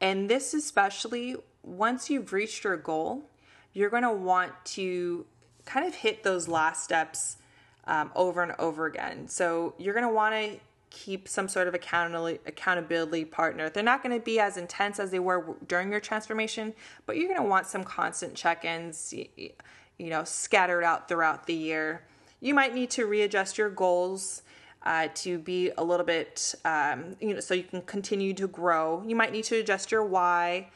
And 0.00 0.28
this, 0.28 0.52
especially 0.52 1.36
once 1.62 2.10
you've 2.10 2.32
reached 2.32 2.64
your 2.64 2.76
goal, 2.76 3.30
you're 3.72 3.88
going 3.88 4.02
to 4.02 4.12
want 4.12 4.52
to 4.64 5.24
kind 5.64 5.86
of 5.86 5.94
hit 5.94 6.22
those 6.22 6.48
last 6.48 6.84
steps 6.84 7.38
um, 7.86 8.10
over 8.14 8.42
and 8.42 8.52
over 8.58 8.86
again. 8.86 9.28
So, 9.28 9.74
you're 9.78 9.94
going 9.94 10.06
to 10.06 10.12
want 10.12 10.34
to 10.34 10.60
keep 10.92 11.26
some 11.26 11.48
sort 11.48 11.66
of 11.68 11.74
accountability 11.74 13.24
partner. 13.24 13.70
They're 13.70 13.82
not 13.82 14.02
going 14.02 14.14
to 14.14 14.22
be 14.22 14.38
as 14.38 14.58
intense 14.58 15.00
as 15.00 15.10
they 15.10 15.18
were 15.18 15.56
during 15.66 15.90
your 15.90 16.00
transformation, 16.00 16.74
but 17.06 17.16
you're 17.16 17.28
going 17.28 17.40
to 17.40 17.48
want 17.48 17.66
some 17.66 17.82
constant 17.82 18.34
check-ins, 18.34 19.14
you 19.14 19.54
know, 19.98 20.22
scattered 20.22 20.84
out 20.84 21.08
throughout 21.08 21.46
the 21.46 21.54
year. 21.54 22.02
You 22.40 22.52
might 22.52 22.74
need 22.74 22.90
to 22.90 23.06
readjust 23.06 23.56
your 23.56 23.70
goals 23.70 24.42
uh, 24.84 25.08
to 25.14 25.38
be 25.38 25.70
a 25.78 25.82
little 25.82 26.04
bit, 26.04 26.54
um, 26.66 27.16
you 27.20 27.32
know, 27.32 27.40
so 27.40 27.54
you 27.54 27.62
can 27.62 27.80
continue 27.82 28.34
to 28.34 28.46
grow. 28.46 29.02
You 29.06 29.16
might 29.16 29.32
need 29.32 29.44
to 29.44 29.56
adjust 29.56 29.90
your 29.90 30.04
why, 30.04 30.68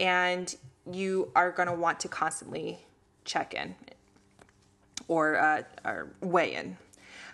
and 0.00 0.52
you 0.90 1.30
are 1.36 1.52
going 1.52 1.68
to 1.68 1.74
want 1.74 2.00
to 2.00 2.08
constantly 2.08 2.80
check 3.24 3.54
in 3.54 3.76
or, 5.06 5.38
uh, 5.38 5.62
or 5.84 6.08
weigh 6.20 6.54
in. 6.54 6.76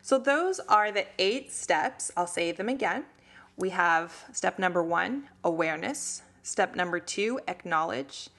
So, 0.03 0.19
those 0.19 0.61
are 0.61 0.91
the 0.91 1.07
eight 1.19 1.53
steps. 1.53 2.11
I'll 2.17 2.27
say 2.27 2.53
them 2.53 2.69
again. 2.69 3.05
We 3.57 3.71
have 3.71 4.25
step 4.33 4.59
number 4.59 4.83
one, 4.83 5.29
awareness. 5.45 6.23
Step 6.43 6.75
number 6.75 6.99
two, 6.99 7.41
acknowledge. 7.47 8.31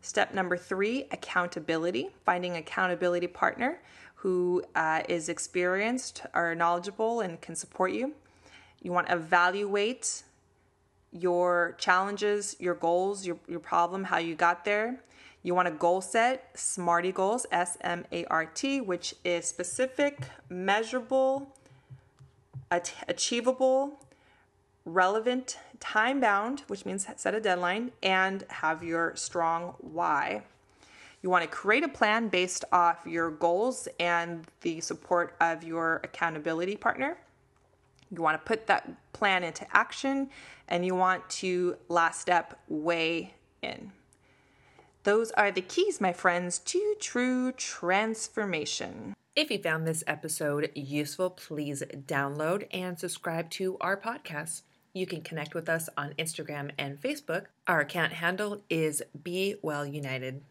Step 0.00 0.32
number 0.32 0.56
three, 0.56 1.06
accountability, 1.10 2.10
finding 2.24 2.56
accountability 2.56 3.26
partner 3.26 3.80
who 4.14 4.62
uh, 4.74 5.02
is 5.08 5.28
experienced 5.28 6.22
or 6.34 6.54
knowledgeable 6.54 7.20
and 7.20 7.40
can 7.40 7.54
support 7.54 7.92
you. 7.92 8.12
You 8.82 8.92
want 8.92 9.08
to 9.08 9.14
evaluate 9.14 10.22
your 11.12 11.74
challenges, 11.78 12.56
your 12.58 12.74
goals, 12.74 13.26
your, 13.26 13.38
your 13.48 13.60
problem, 13.60 14.04
how 14.04 14.18
you 14.18 14.34
got 14.34 14.64
there. 14.64 15.00
You 15.42 15.54
want 15.54 15.68
a 15.68 15.72
goal 15.72 16.00
set, 16.00 16.50
SMART 16.54 17.14
goals, 17.14 17.46
S 17.50 17.78
M 17.80 18.04
A 18.12 18.24
R 18.26 18.46
T, 18.46 18.80
which 18.80 19.14
is 19.24 19.46
specific, 19.46 20.18
measurable, 20.48 21.54
achievable, 22.70 24.00
relevant, 24.84 25.58
time 25.80 26.20
bound, 26.20 26.64
which 26.66 26.84
means 26.84 27.06
set 27.16 27.34
a 27.34 27.40
deadline, 27.40 27.92
and 28.02 28.44
have 28.48 28.82
your 28.82 29.14
strong 29.16 29.74
why. 29.78 30.42
You 31.22 31.30
want 31.30 31.42
to 31.42 31.48
create 31.48 31.82
a 31.82 31.88
plan 31.88 32.28
based 32.28 32.64
off 32.70 33.06
your 33.06 33.30
goals 33.30 33.88
and 33.98 34.46
the 34.60 34.80
support 34.80 35.34
of 35.40 35.64
your 35.64 36.00
accountability 36.04 36.76
partner. 36.76 37.18
You 38.10 38.22
want 38.22 38.40
to 38.40 38.46
put 38.46 38.66
that 38.68 38.88
plan 39.12 39.42
into 39.42 39.66
action 39.76 40.30
and 40.68 40.86
you 40.86 40.94
want 40.94 41.28
to 41.30 41.76
last 41.88 42.20
step 42.20 42.58
weigh 42.68 43.34
in. 43.62 43.92
Those 45.08 45.30
are 45.30 45.50
the 45.50 45.62
keys, 45.62 46.02
my 46.02 46.12
friends, 46.12 46.58
to 46.66 46.94
true 47.00 47.52
transformation. 47.52 49.14
If 49.34 49.50
you 49.50 49.56
found 49.56 49.86
this 49.86 50.04
episode 50.06 50.70
useful, 50.74 51.30
please 51.30 51.82
download 52.04 52.66
and 52.72 52.98
subscribe 52.98 53.48
to 53.52 53.78
our 53.80 53.98
podcast. 53.98 54.64
You 54.92 55.06
can 55.06 55.22
connect 55.22 55.54
with 55.54 55.66
us 55.66 55.88
on 55.96 56.12
Instagram 56.18 56.72
and 56.76 57.00
Facebook. 57.00 57.46
Our 57.66 57.80
account 57.80 58.12
handle 58.12 58.60
is 58.68 59.02
Be 59.22 59.54
Well 59.62 59.86
United. 59.86 60.42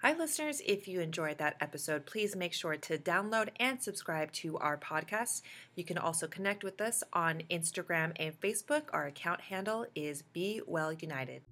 Hi, 0.00 0.16
listeners. 0.16 0.62
If 0.64 0.86
you 0.86 1.00
enjoyed 1.00 1.38
that 1.38 1.56
episode, 1.60 2.06
please 2.06 2.36
make 2.36 2.52
sure 2.52 2.76
to 2.76 2.98
download 2.98 3.48
and 3.58 3.82
subscribe 3.82 4.30
to 4.34 4.56
our 4.58 4.76
podcast. 4.76 5.42
You 5.74 5.82
can 5.82 5.98
also 5.98 6.28
connect 6.28 6.62
with 6.62 6.80
us 6.80 7.02
on 7.12 7.42
Instagram 7.50 8.12
and 8.14 8.40
Facebook. 8.40 8.82
Our 8.92 9.06
account 9.06 9.40
handle 9.40 9.86
is 9.96 10.22
Be 10.22 10.60
Well 10.64 10.92
United. 10.92 11.42